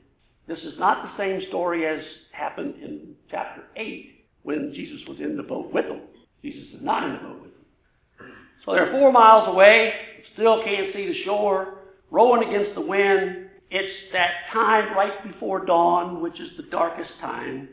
This 0.46 0.58
is 0.58 0.78
not 0.78 1.04
the 1.04 1.16
same 1.16 1.40
story 1.48 1.86
as 1.86 2.00
happened 2.32 2.74
in 2.82 3.14
chapter 3.30 3.62
8 3.76 4.26
when 4.42 4.72
Jesus 4.74 5.00
was 5.08 5.18
in 5.20 5.36
the 5.36 5.42
boat 5.42 5.72
with 5.72 5.86
them. 5.86 6.02
Jesus 6.42 6.74
is 6.74 6.82
not 6.82 7.04
in 7.04 7.14
the 7.14 7.18
boat 7.20 7.42
with 7.42 7.52
them. 7.52 8.30
So 8.64 8.72
they're 8.72 8.92
four 8.92 9.12
miles 9.12 9.48
away, 9.48 9.92
still 10.34 10.62
can't 10.64 10.92
see 10.94 11.06
the 11.06 11.24
shore, 11.24 11.78
rowing 12.14 12.48
against 12.48 12.76
the 12.76 12.80
wind. 12.80 13.48
It's 13.70 14.12
that 14.12 14.52
time 14.52 14.96
right 14.96 15.24
before 15.24 15.66
dawn, 15.66 16.22
which 16.22 16.38
is 16.38 16.50
the 16.56 16.62
darkest 16.70 17.10
time. 17.20 17.68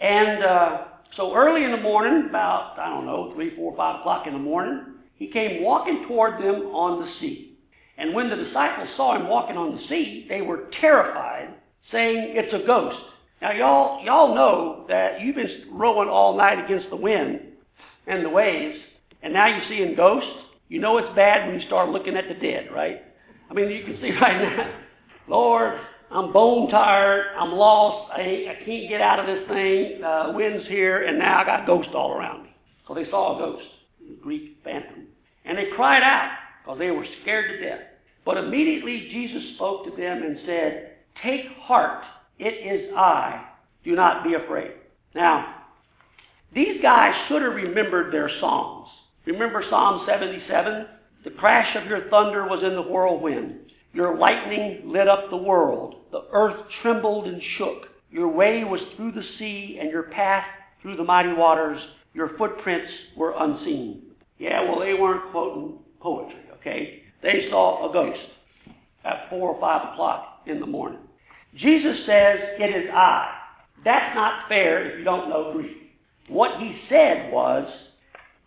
And 0.00 0.42
uh, 0.42 0.84
so 1.16 1.34
early 1.34 1.64
in 1.64 1.70
the 1.70 1.80
morning, 1.80 2.28
about, 2.30 2.78
I 2.78 2.88
don't 2.88 3.04
know, 3.04 3.32
3, 3.34 3.54
4, 3.54 3.76
5 3.76 4.00
o'clock 4.00 4.26
in 4.26 4.32
the 4.32 4.38
morning, 4.38 4.94
he 5.16 5.30
came 5.30 5.62
walking 5.62 6.06
toward 6.08 6.42
them 6.42 6.62
on 6.72 7.02
the 7.02 7.12
sea. 7.20 7.58
And 7.98 8.14
when 8.14 8.30
the 8.30 8.36
disciples 8.36 8.88
saw 8.96 9.16
him 9.16 9.28
walking 9.28 9.58
on 9.58 9.76
the 9.76 9.86
sea, 9.86 10.26
they 10.30 10.40
were 10.40 10.70
terrified 10.80 11.54
saying 11.90 12.34
it's 12.34 12.54
a 12.54 12.66
ghost. 12.66 12.96
Now, 13.42 13.52
y'all, 13.52 14.04
y'all 14.04 14.34
know 14.34 14.86
that 14.88 15.20
you've 15.20 15.36
been 15.36 15.66
rowing 15.72 16.08
all 16.08 16.36
night 16.36 16.64
against 16.64 16.88
the 16.88 16.96
wind 16.96 17.40
and 18.06 18.24
the 18.24 18.30
waves, 18.30 18.78
and 19.22 19.34
now 19.34 19.46
you're 19.46 19.68
seeing 19.68 19.94
ghosts. 19.94 20.30
You 20.68 20.80
know 20.80 20.96
it's 20.96 21.14
bad 21.14 21.46
when 21.46 21.60
you 21.60 21.66
start 21.66 21.90
looking 21.90 22.16
at 22.16 22.24
the 22.28 22.34
dead, 22.34 22.68
right? 22.74 23.02
I 23.52 23.54
mean, 23.54 23.68
you 23.68 23.84
can 23.84 24.00
see 24.00 24.10
right 24.20 24.40
now, 24.40 24.80
Lord, 25.28 25.78
I'm 26.10 26.32
bone 26.32 26.70
tired. 26.70 27.26
I'm 27.38 27.52
lost. 27.52 28.10
I, 28.12 28.46
I 28.50 28.64
can't 28.64 28.88
get 28.88 29.00
out 29.00 29.20
of 29.20 29.26
this 29.26 29.46
thing. 29.48 30.02
Uh, 30.02 30.32
wind's 30.34 30.66
here, 30.68 31.06
and 31.06 31.18
now 31.18 31.42
I 31.42 31.44
got 31.44 31.66
ghosts 31.66 31.92
all 31.94 32.12
around 32.12 32.44
me. 32.44 32.54
So 32.88 32.94
they 32.94 33.04
saw 33.10 33.36
a 33.36 33.38
ghost, 33.38 33.66
a 34.10 34.22
Greek 34.22 34.58
phantom. 34.64 35.06
And 35.44 35.58
they 35.58 35.66
cried 35.76 36.02
out 36.02 36.32
because 36.62 36.78
they 36.78 36.90
were 36.90 37.06
scared 37.22 37.50
to 37.50 37.68
death. 37.68 37.80
But 38.24 38.38
immediately 38.38 39.08
Jesus 39.12 39.54
spoke 39.56 39.84
to 39.84 39.90
them 39.90 40.22
and 40.22 40.38
said, 40.46 40.92
Take 41.22 41.46
heart, 41.60 42.04
it 42.38 42.44
is 42.44 42.92
I. 42.96 43.48
Do 43.84 43.94
not 43.94 44.24
be 44.24 44.34
afraid. 44.34 44.70
Now, 45.14 45.56
these 46.54 46.80
guys 46.80 47.12
should 47.28 47.42
have 47.42 47.54
remembered 47.54 48.14
their 48.14 48.30
Psalms. 48.40 48.88
Remember 49.26 49.64
Psalm 49.68 50.04
77? 50.06 50.86
The 51.24 51.30
crash 51.30 51.76
of 51.76 51.86
your 51.86 52.08
thunder 52.10 52.44
was 52.44 52.62
in 52.64 52.74
the 52.74 52.82
whirlwind. 52.82 53.70
Your 53.92 54.18
lightning 54.18 54.82
lit 54.86 55.08
up 55.08 55.30
the 55.30 55.36
world. 55.36 55.96
The 56.10 56.24
earth 56.32 56.56
trembled 56.82 57.26
and 57.26 57.40
shook. 57.58 57.88
Your 58.10 58.28
way 58.28 58.64
was 58.64 58.80
through 58.96 59.12
the 59.12 59.24
sea, 59.38 59.78
and 59.80 59.90
your 59.90 60.04
path 60.04 60.44
through 60.80 60.96
the 60.96 61.04
mighty 61.04 61.32
waters. 61.32 61.80
Your 62.14 62.36
footprints 62.36 62.90
were 63.16 63.34
unseen. 63.38 64.02
Yeah, 64.38 64.68
well, 64.68 64.80
they 64.80 64.94
weren't 64.94 65.30
quoting 65.30 65.78
poetry, 66.00 66.42
okay? 66.60 67.02
They 67.22 67.46
saw 67.50 67.88
a 67.88 67.92
ghost 67.92 68.18
at 69.04 69.30
4 69.30 69.38
or 69.38 69.60
5 69.60 69.92
o'clock 69.92 70.42
in 70.46 70.60
the 70.60 70.66
morning. 70.66 70.98
Jesus 71.54 71.98
says, 72.06 72.38
It 72.58 72.84
is 72.84 72.90
I. 72.92 73.38
That's 73.84 74.14
not 74.14 74.48
fair 74.48 74.90
if 74.90 74.98
you 74.98 75.04
don't 75.04 75.28
know 75.28 75.52
Greek. 75.52 75.76
What 76.28 76.60
he 76.60 76.80
said 76.88 77.32
was, 77.32 77.66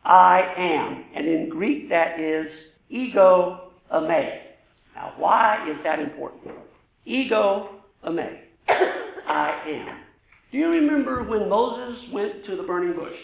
I 0.05 0.53
am. 0.57 1.05
And 1.15 1.27
in 1.27 1.49
Greek, 1.49 1.89
that 1.89 2.19
is 2.19 2.47
ego 2.89 3.71
eimi. 3.91 4.39
Now, 4.95 5.13
why 5.17 5.67
is 5.69 5.77
that 5.83 5.99
important? 5.99 6.53
Ego 7.05 7.81
eimi. 8.05 8.37
I 8.67 9.61
am. 9.67 9.97
Do 10.51 10.59
you 10.59 10.69
remember 10.69 11.23
when 11.23 11.49
Moses 11.49 12.03
went 12.13 12.45
to 12.45 12.55
the 12.55 12.63
burning 12.63 12.95
bush? 12.95 13.17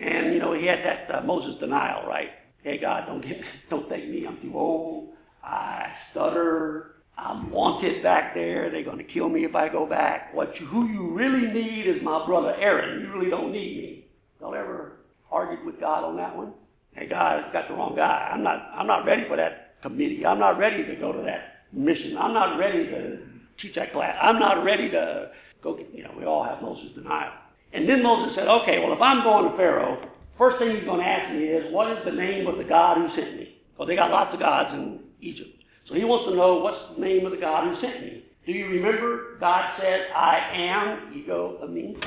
And, 0.00 0.32
you 0.32 0.40
know, 0.40 0.54
he 0.54 0.66
had 0.66 0.78
that 0.78 1.14
uh, 1.14 1.20
Moses 1.24 1.58
denial, 1.60 2.08
right? 2.08 2.28
Hey, 2.62 2.78
God, 2.80 3.06
don't, 3.06 3.20
get, 3.20 3.36
don't 3.70 3.88
take 3.88 4.08
me. 4.08 4.24
I'm 4.26 4.40
too 4.40 4.56
old. 4.56 5.10
I 5.42 5.88
stutter. 6.10 6.92
I'm 7.18 7.50
wanted 7.50 8.02
back 8.02 8.34
there. 8.34 8.70
They're 8.70 8.84
going 8.84 8.98
to 8.98 9.04
kill 9.04 9.28
me 9.28 9.44
if 9.44 9.54
I 9.54 9.68
go 9.68 9.86
back. 9.86 10.34
What 10.34 10.48
you, 10.60 10.66
who 10.66 10.88
you 10.88 11.12
really 11.12 11.52
need 11.52 11.86
is 11.86 12.02
my 12.02 12.24
brother 12.24 12.54
Aaron. 12.58 13.02
You 13.02 13.12
really 13.12 13.30
don't 13.30 13.52
need 13.52 13.76
me. 13.76 14.06
Y'all 14.40 14.54
ever 14.54 14.93
argued 15.34 15.66
with 15.66 15.80
God 15.80 16.04
on 16.04 16.16
that 16.16 16.36
one? 16.36 16.54
Hey, 16.92 17.08
God, 17.08 17.52
got 17.52 17.66
the 17.68 17.74
wrong 17.74 17.96
guy. 17.96 18.30
I'm 18.32 18.44
not, 18.44 18.70
I'm 18.72 18.86
not 18.86 19.04
ready 19.04 19.24
for 19.28 19.36
that 19.36 19.82
committee. 19.82 20.24
I'm 20.24 20.38
not 20.38 20.58
ready 20.58 20.86
to 20.86 20.94
go 20.94 21.10
to 21.12 21.22
that 21.26 21.66
mission. 21.72 22.16
I'm 22.16 22.32
not 22.32 22.56
ready 22.56 22.86
to 22.86 23.18
teach 23.60 23.74
that 23.74 23.92
class. 23.92 24.16
I'm 24.22 24.38
not 24.38 24.62
ready 24.64 24.90
to 24.90 25.30
go, 25.62 25.76
get, 25.76 25.92
you 25.92 26.04
know, 26.04 26.14
we 26.16 26.24
all 26.24 26.44
have 26.44 26.62
Moses 26.62 26.94
denial. 26.94 27.32
And 27.72 27.88
then 27.88 28.02
Moses 28.02 28.36
said, 28.36 28.46
okay, 28.46 28.78
well, 28.78 28.94
if 28.94 29.02
I'm 29.02 29.24
going 29.24 29.50
to 29.50 29.56
Pharaoh, 29.56 30.08
first 30.38 30.58
thing 30.60 30.76
he's 30.76 30.84
going 30.84 31.00
to 31.00 31.06
ask 31.06 31.34
me 31.34 31.42
is, 31.42 31.72
what 31.74 31.90
is 31.90 31.98
the 32.04 32.12
name 32.12 32.46
of 32.46 32.56
the 32.56 32.64
God 32.64 32.98
who 32.98 33.08
sent 33.18 33.36
me? 33.36 33.58
Because 33.72 33.88
they 33.88 33.96
got 33.96 34.10
lots 34.10 34.32
of 34.32 34.38
gods 34.38 34.70
in 34.72 35.00
Egypt. 35.20 35.50
So 35.88 35.94
he 35.94 36.04
wants 36.04 36.30
to 36.30 36.36
know 36.36 36.62
what's 36.62 36.94
the 36.94 37.04
name 37.04 37.26
of 37.26 37.32
the 37.32 37.42
God 37.42 37.66
who 37.66 37.80
sent 37.80 38.00
me. 38.02 38.24
Do 38.46 38.52
you 38.52 38.66
remember 38.66 39.36
God 39.40 39.74
said, 39.80 40.06
I 40.14 40.38
am, 40.54 41.12
ego, 41.12 41.58
eimi? 41.64 41.98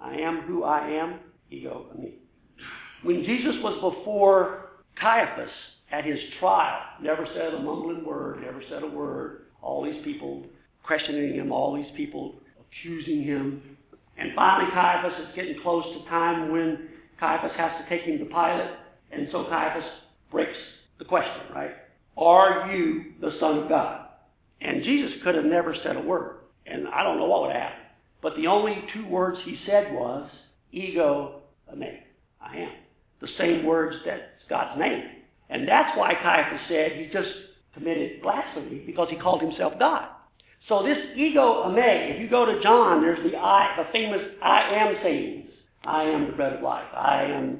I 0.00 0.14
am 0.16 0.40
who 0.42 0.64
I 0.64 0.88
am, 0.88 1.20
ego, 1.50 1.86
eimi. 1.94 2.14
When 3.06 3.22
Jesus 3.22 3.54
was 3.62 3.94
before 3.94 4.70
Caiaphas 5.00 5.52
at 5.92 6.04
his 6.04 6.18
trial, 6.40 6.80
never 7.00 7.24
said 7.34 7.54
a 7.54 7.62
mumbling 7.62 8.04
word, 8.04 8.42
never 8.42 8.60
said 8.68 8.82
a 8.82 8.88
word. 8.88 9.42
All 9.62 9.84
these 9.84 10.02
people 10.02 10.44
questioning 10.82 11.34
him, 11.34 11.52
all 11.52 11.76
these 11.76 11.96
people 11.96 12.34
accusing 12.60 13.22
him. 13.22 13.62
And 14.18 14.32
finally, 14.34 14.72
Caiaphas 14.72 15.20
is 15.20 15.36
getting 15.36 15.54
close 15.62 15.84
to 15.84 16.08
time 16.10 16.50
when 16.50 16.88
Caiaphas 17.20 17.52
has 17.56 17.80
to 17.80 17.88
take 17.88 18.02
him 18.02 18.18
to 18.18 18.24
Pilate. 18.24 18.72
And 19.12 19.28
so 19.30 19.44
Caiaphas 19.44 19.88
breaks 20.32 20.58
the 20.98 21.04
question, 21.04 21.54
right? 21.54 21.74
Are 22.16 22.72
you 22.72 23.12
the 23.20 23.30
Son 23.38 23.58
of 23.60 23.68
God? 23.68 24.08
And 24.60 24.82
Jesus 24.82 25.12
could 25.22 25.36
have 25.36 25.44
never 25.44 25.76
said 25.84 25.94
a 25.94 26.00
word. 26.00 26.38
And 26.66 26.88
I 26.88 27.04
don't 27.04 27.18
know 27.18 27.26
what 27.26 27.42
would 27.42 27.52
happen. 27.52 27.84
But 28.20 28.34
the 28.34 28.48
only 28.48 28.82
two 28.92 29.06
words 29.06 29.38
he 29.44 29.60
said 29.64 29.92
was, 29.92 30.28
ego, 30.72 31.42
eimi. 31.72 31.98
I 32.40 32.56
am. 32.56 32.72
The 33.20 33.28
same 33.38 33.64
words 33.64 33.96
that's 34.04 34.22
God's 34.48 34.78
name. 34.78 35.04
And 35.48 35.66
that's 35.68 35.96
why 35.96 36.14
Caiaphas 36.14 36.68
said 36.68 36.92
he 36.92 37.08
just 37.12 37.28
committed 37.74 38.22
blasphemy 38.22 38.82
because 38.86 39.08
he 39.10 39.16
called 39.16 39.42
himself 39.42 39.74
God. 39.78 40.08
So 40.68 40.82
this 40.82 40.98
ego 41.14 41.64
eimi, 41.66 42.14
if 42.14 42.20
you 42.20 42.28
go 42.28 42.44
to 42.44 42.60
John, 42.62 43.00
there's 43.00 43.22
the 43.22 43.38
I, 43.38 43.76
the 43.76 43.92
famous 43.92 44.20
I 44.42 44.74
am 44.74 44.96
sayings. 45.02 45.50
I 45.84 46.02
am 46.04 46.26
the 46.26 46.32
bread 46.32 46.54
of 46.54 46.62
life. 46.62 46.88
I 46.92 47.22
am, 47.22 47.58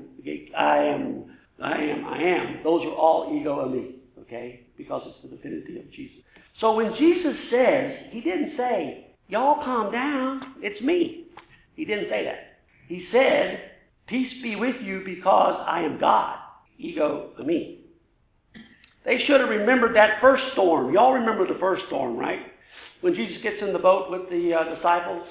I 0.56 0.78
am, 0.78 1.24
I 1.62 1.78
am, 1.78 2.04
I 2.04 2.18
am. 2.22 2.60
Those 2.64 2.84
are 2.84 2.94
all 2.94 3.38
ego 3.40 3.68
eimi, 3.68 3.92
okay? 4.22 4.66
Because 4.76 5.02
it's 5.06 5.22
the 5.22 5.36
divinity 5.36 5.78
of 5.78 5.90
Jesus. 5.92 6.16
So 6.60 6.74
when 6.74 6.94
Jesus 6.98 7.36
says, 7.50 7.92
he 8.10 8.20
didn't 8.20 8.56
say, 8.56 9.14
y'all 9.28 9.62
calm 9.62 9.92
down, 9.92 10.54
it's 10.60 10.80
me. 10.82 11.26
He 11.76 11.84
didn't 11.84 12.08
say 12.08 12.24
that. 12.24 12.58
He 12.88 13.06
said, 13.12 13.60
peace 14.06 14.32
be 14.42 14.56
with 14.56 14.76
you 14.82 15.02
because 15.04 15.64
I 15.66 15.82
am 15.82 15.98
God. 15.98 16.38
Ego 16.78 17.30
eimi. 17.40 17.78
They 19.04 19.24
should 19.26 19.40
have 19.40 19.48
remembered 19.48 19.94
that 19.94 20.20
first 20.20 20.42
storm. 20.52 20.92
Y'all 20.92 21.12
remember 21.12 21.46
the 21.46 21.58
first 21.60 21.84
storm, 21.86 22.16
right? 22.16 22.40
When 23.00 23.14
Jesus 23.14 23.40
gets 23.42 23.62
in 23.62 23.72
the 23.72 23.78
boat 23.78 24.10
with 24.10 24.28
the 24.28 24.52
uh, 24.52 24.74
disciples 24.74 25.26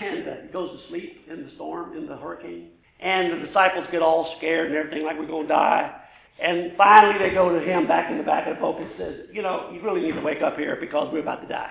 and 0.00 0.28
uh, 0.28 0.52
goes 0.52 0.70
to 0.70 0.88
sleep 0.88 1.24
in 1.30 1.44
the 1.44 1.50
storm, 1.54 1.96
in 1.96 2.06
the 2.06 2.16
hurricane. 2.16 2.70
And 2.98 3.32
the 3.32 3.46
disciples 3.46 3.86
get 3.92 4.02
all 4.02 4.34
scared 4.38 4.68
and 4.68 4.76
everything, 4.76 5.04
like 5.04 5.18
we're 5.18 5.26
going 5.26 5.46
to 5.46 5.52
die. 5.52 6.00
And 6.42 6.72
finally, 6.76 7.18
they 7.18 7.34
go 7.34 7.48
to 7.48 7.64
him 7.64 7.86
back 7.86 8.10
in 8.10 8.18
the 8.18 8.24
back 8.24 8.46
of 8.46 8.56
the 8.56 8.60
boat 8.60 8.80
and 8.80 8.90
says, 8.98 9.28
"You 9.32 9.42
know, 9.42 9.70
you 9.72 9.80
really 9.80 10.00
need 10.02 10.14
to 10.14 10.20
wake 10.20 10.42
up 10.42 10.56
here 10.56 10.76
because 10.80 11.12
we're 11.12 11.20
about 11.20 11.40
to 11.42 11.48
die." 11.48 11.70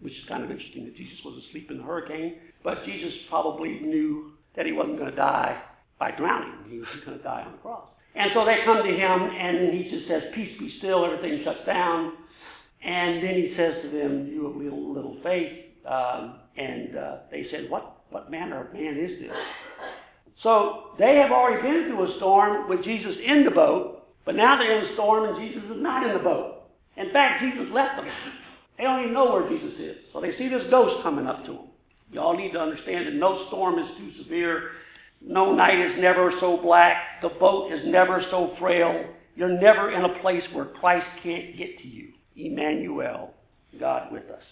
Which 0.00 0.12
is 0.12 0.24
kind 0.28 0.42
of 0.42 0.50
interesting 0.50 0.84
that 0.84 0.96
Jesus 0.96 1.18
was 1.24 1.42
asleep 1.44 1.70
in 1.70 1.78
the 1.78 1.84
hurricane, 1.84 2.38
but 2.62 2.84
Jesus 2.84 3.12
probably 3.28 3.80
knew 3.80 4.33
that 4.56 4.66
he 4.66 4.72
wasn't 4.72 4.98
going 4.98 5.10
to 5.10 5.16
die 5.16 5.60
by 5.98 6.10
drowning. 6.12 6.70
He 6.70 6.78
was 6.78 6.88
going 7.04 7.18
to 7.18 7.24
die 7.24 7.42
on 7.42 7.52
the 7.52 7.58
cross. 7.58 7.88
And 8.14 8.30
so 8.34 8.44
they 8.44 8.58
come 8.64 8.78
to 8.78 8.90
him, 8.90 9.22
and 9.22 9.74
he 9.74 9.90
just 9.90 10.06
says, 10.08 10.22
"Peace 10.34 10.56
be 10.58 10.72
still." 10.78 11.04
Everything 11.04 11.42
shuts 11.44 11.66
down. 11.66 12.12
And 12.84 13.24
then 13.24 13.34
he 13.34 13.54
says 13.56 13.82
to 13.82 13.90
them, 13.90 14.28
"You 14.28 14.46
have 14.46 14.56
little, 14.56 14.92
little 14.92 15.16
faith." 15.22 15.52
Um, 15.86 16.40
and 16.56 16.96
uh, 16.96 17.16
they 17.30 17.46
said, 17.50 17.68
"What 17.68 18.02
what 18.10 18.30
manner 18.30 18.66
of 18.66 18.72
man 18.72 18.96
is 18.96 19.18
this?" 19.20 19.36
So 20.42 20.94
they 20.98 21.16
have 21.16 21.30
already 21.30 21.62
been 21.62 21.88
through 21.88 22.12
a 22.12 22.16
storm 22.16 22.68
with 22.68 22.84
Jesus 22.84 23.16
in 23.24 23.44
the 23.44 23.50
boat, 23.50 24.06
but 24.24 24.34
now 24.34 24.56
they're 24.56 24.78
in 24.78 24.90
a 24.90 24.94
storm 24.94 25.34
and 25.34 25.50
Jesus 25.50 25.64
is 25.70 25.82
not 25.82 26.06
in 26.06 26.16
the 26.16 26.22
boat. 26.22 26.62
In 26.96 27.12
fact, 27.12 27.42
Jesus 27.42 27.72
left 27.72 27.96
them. 27.96 28.06
They 28.76 28.84
don't 28.84 29.00
even 29.00 29.14
know 29.14 29.32
where 29.32 29.48
Jesus 29.48 29.78
is. 29.78 29.96
So 30.12 30.20
they 30.20 30.36
see 30.36 30.48
this 30.48 30.68
ghost 30.70 31.02
coming 31.02 31.26
up 31.26 31.44
to 31.46 31.52
them. 31.52 31.68
You 32.14 32.20
all 32.20 32.36
need 32.36 32.52
to 32.52 32.60
understand 32.60 33.08
that 33.08 33.14
no 33.14 33.46
storm 33.48 33.80
is 33.80 33.90
too 33.98 34.22
severe. 34.22 34.70
No 35.20 35.52
night 35.52 35.80
is 35.80 36.00
never 36.00 36.32
so 36.38 36.58
black. 36.62 37.20
The 37.22 37.28
boat 37.28 37.72
is 37.72 37.80
never 37.86 38.22
so 38.30 38.54
frail. 38.60 39.04
You're 39.34 39.60
never 39.60 39.90
in 39.90 40.04
a 40.04 40.20
place 40.20 40.44
where 40.52 40.66
Christ 40.66 41.06
can't 41.24 41.58
get 41.58 41.76
to 41.80 41.88
you. 41.88 42.12
Emmanuel, 42.36 43.34
God 43.80 44.12
with 44.12 44.30
us. 44.30 44.42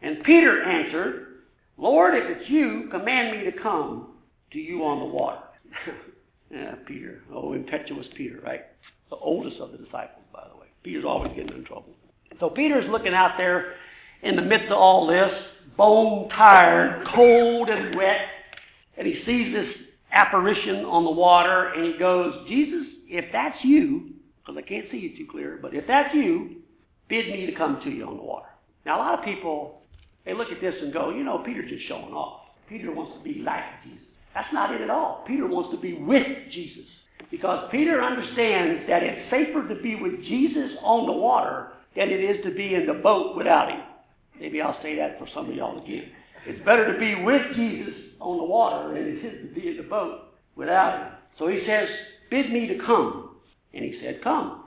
And 0.00 0.22
Peter 0.22 0.62
answered, 0.62 1.38
Lord, 1.76 2.14
if 2.14 2.36
it's 2.36 2.48
you, 2.48 2.88
command 2.92 3.36
me 3.36 3.50
to 3.50 3.58
come 3.60 4.14
to 4.52 4.58
you 4.58 4.84
on 4.84 5.00
the 5.00 5.12
water. 5.12 5.42
yeah, 6.52 6.76
Peter. 6.86 7.22
Oh, 7.34 7.52
impetuous 7.52 8.06
Peter, 8.16 8.38
right? 8.44 8.60
The 9.10 9.16
oldest 9.16 9.56
of 9.60 9.72
the 9.72 9.78
disciples, 9.78 10.22
by 10.32 10.44
the 10.48 10.56
way. 10.56 10.68
Peter's 10.84 11.04
always 11.04 11.32
getting 11.34 11.56
in 11.56 11.64
trouble. 11.64 11.96
So 12.38 12.48
Peter's 12.48 12.88
looking 12.88 13.12
out 13.12 13.34
there 13.38 13.72
in 14.22 14.36
the 14.36 14.42
midst 14.42 14.66
of 14.66 14.78
all 14.78 15.08
this, 15.08 15.32
bone 15.78 16.28
tired, 16.28 17.06
cold 17.14 17.70
and 17.70 17.96
wet, 17.96 18.18
and 18.98 19.06
he 19.06 19.22
sees 19.24 19.54
this 19.54 19.74
apparition 20.12 20.84
on 20.84 21.04
the 21.04 21.10
water, 21.10 21.72
and 21.72 21.94
he 21.94 21.98
goes, 21.98 22.46
Jesus, 22.48 22.84
if 23.06 23.26
that's 23.32 23.56
you, 23.62 24.10
because 24.40 24.62
I 24.62 24.68
can't 24.68 24.86
see 24.90 24.98
you 24.98 25.16
too 25.16 25.30
clear, 25.30 25.58
but 25.62 25.72
if 25.74 25.86
that's 25.86 26.14
you, 26.14 26.56
bid 27.08 27.28
me 27.28 27.46
to 27.46 27.54
come 27.54 27.80
to 27.84 27.90
you 27.90 28.04
on 28.04 28.16
the 28.16 28.22
water. 28.22 28.48
Now, 28.84 28.96
a 28.96 29.02
lot 29.02 29.18
of 29.18 29.24
people, 29.24 29.82
they 30.26 30.34
look 30.34 30.48
at 30.48 30.60
this 30.60 30.74
and 30.82 30.92
go, 30.92 31.10
you 31.10 31.22
know, 31.22 31.42
Peter's 31.46 31.70
just 31.70 31.86
showing 31.86 32.12
off. 32.12 32.42
Peter 32.68 32.92
wants 32.92 33.16
to 33.16 33.22
be 33.22 33.40
like 33.40 33.62
Jesus. 33.84 34.04
That's 34.34 34.52
not 34.52 34.74
it 34.74 34.80
at 34.80 34.90
all. 34.90 35.24
Peter 35.26 35.46
wants 35.46 35.74
to 35.74 35.80
be 35.80 35.94
with 35.94 36.26
Jesus. 36.52 36.84
Because 37.30 37.68
Peter 37.70 38.02
understands 38.02 38.86
that 38.88 39.02
it's 39.02 39.30
safer 39.30 39.66
to 39.68 39.80
be 39.80 39.96
with 39.96 40.22
Jesus 40.22 40.72
on 40.82 41.06
the 41.06 41.12
water 41.12 41.68
than 41.96 42.10
it 42.10 42.20
is 42.20 42.44
to 42.44 42.50
be 42.50 42.74
in 42.74 42.86
the 42.86 42.94
boat 42.94 43.36
without 43.36 43.70
him. 43.70 43.80
Maybe 44.40 44.60
I'll 44.60 44.80
say 44.82 44.96
that 44.96 45.18
for 45.18 45.26
some 45.34 45.50
of 45.50 45.54
y'all 45.54 45.82
again. 45.82 46.10
It's 46.46 46.64
better 46.64 46.92
to 46.92 46.98
be 46.98 47.22
with 47.22 47.42
Jesus 47.54 47.94
on 48.20 48.38
the 48.38 48.44
water 48.44 48.94
than 48.94 49.02
it 49.02 49.24
is 49.24 49.48
to 49.48 49.54
be 49.54 49.68
in 49.68 49.76
the 49.76 49.82
boat 49.82 50.34
without 50.56 50.98
him. 50.98 51.12
So 51.38 51.48
he 51.48 51.62
says, 51.66 51.88
Bid 52.30 52.50
me 52.50 52.66
to 52.68 52.78
come. 52.84 53.36
And 53.74 53.84
he 53.84 54.00
said, 54.02 54.22
Come. 54.22 54.64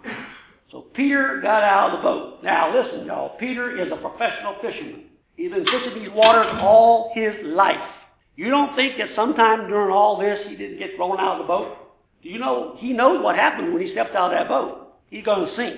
So 0.71 0.85
Peter 0.93 1.39
got 1.41 1.63
out 1.63 1.91
of 1.91 1.99
the 1.99 2.03
boat. 2.03 2.43
Now 2.43 2.73
listen, 2.73 3.05
y'all. 3.05 3.37
Peter 3.37 3.81
is 3.83 3.91
a 3.91 3.97
professional 3.97 4.55
fisherman. 4.61 5.05
He's 5.35 5.51
been 5.51 5.65
fishing 5.65 6.01
these 6.01 6.11
waters 6.13 6.47
all 6.59 7.11
his 7.15 7.33
life. 7.43 7.75
You 8.35 8.49
don't 8.49 8.75
think 8.75 8.97
that 8.97 9.09
sometime 9.15 9.67
during 9.67 9.91
all 9.91 10.17
this 10.17 10.39
he 10.47 10.55
didn't 10.55 10.79
get 10.79 10.91
thrown 10.95 11.19
out 11.19 11.39
of 11.39 11.43
the 11.43 11.47
boat? 11.47 11.77
Do 12.23 12.29
you 12.29 12.39
know 12.39 12.75
he 12.79 12.93
knows 12.93 13.23
what 13.23 13.35
happened 13.35 13.73
when 13.73 13.85
he 13.85 13.91
stepped 13.91 14.15
out 14.15 14.33
of 14.33 14.39
that 14.39 14.47
boat? 14.47 14.93
He's 15.09 15.25
going 15.25 15.47
to 15.47 15.55
sink. 15.55 15.75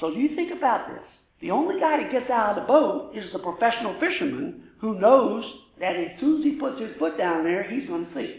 So 0.00 0.10
do 0.10 0.18
you 0.18 0.34
think 0.34 0.52
about 0.56 0.88
this. 0.88 1.04
The 1.40 1.50
only 1.50 1.78
guy 1.80 2.02
that 2.02 2.12
gets 2.12 2.30
out 2.30 2.56
of 2.56 2.62
the 2.62 2.66
boat 2.66 3.12
is 3.14 3.30
the 3.32 3.38
professional 3.38 3.98
fisherman 4.00 4.62
who 4.80 4.98
knows 4.98 5.44
that 5.78 5.96
as 5.96 6.18
soon 6.20 6.40
as 6.40 6.44
he 6.44 6.52
puts 6.52 6.80
his 6.80 6.96
foot 6.98 7.18
down 7.18 7.44
there, 7.44 7.62
he's 7.62 7.88
going 7.88 8.06
to 8.06 8.14
sink. 8.14 8.30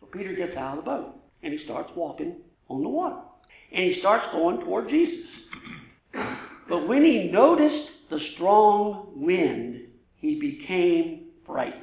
So 0.00 0.06
Peter 0.06 0.34
gets 0.34 0.56
out 0.56 0.78
of 0.78 0.84
the 0.84 0.90
boat 0.90 1.14
and 1.42 1.52
he 1.52 1.64
starts 1.64 1.90
walking 1.96 2.36
on 2.68 2.82
the 2.82 2.88
water. 2.88 3.16
And 3.72 3.84
he 3.84 3.98
starts 4.00 4.26
going 4.32 4.60
toward 4.60 4.88
Jesus. 4.88 5.26
But 6.68 6.86
when 6.86 7.04
he 7.04 7.30
noticed 7.32 7.88
the 8.10 8.20
strong 8.34 9.12
wind, 9.16 9.82
he 10.16 10.38
became 10.40 11.26
frightened. 11.44 11.82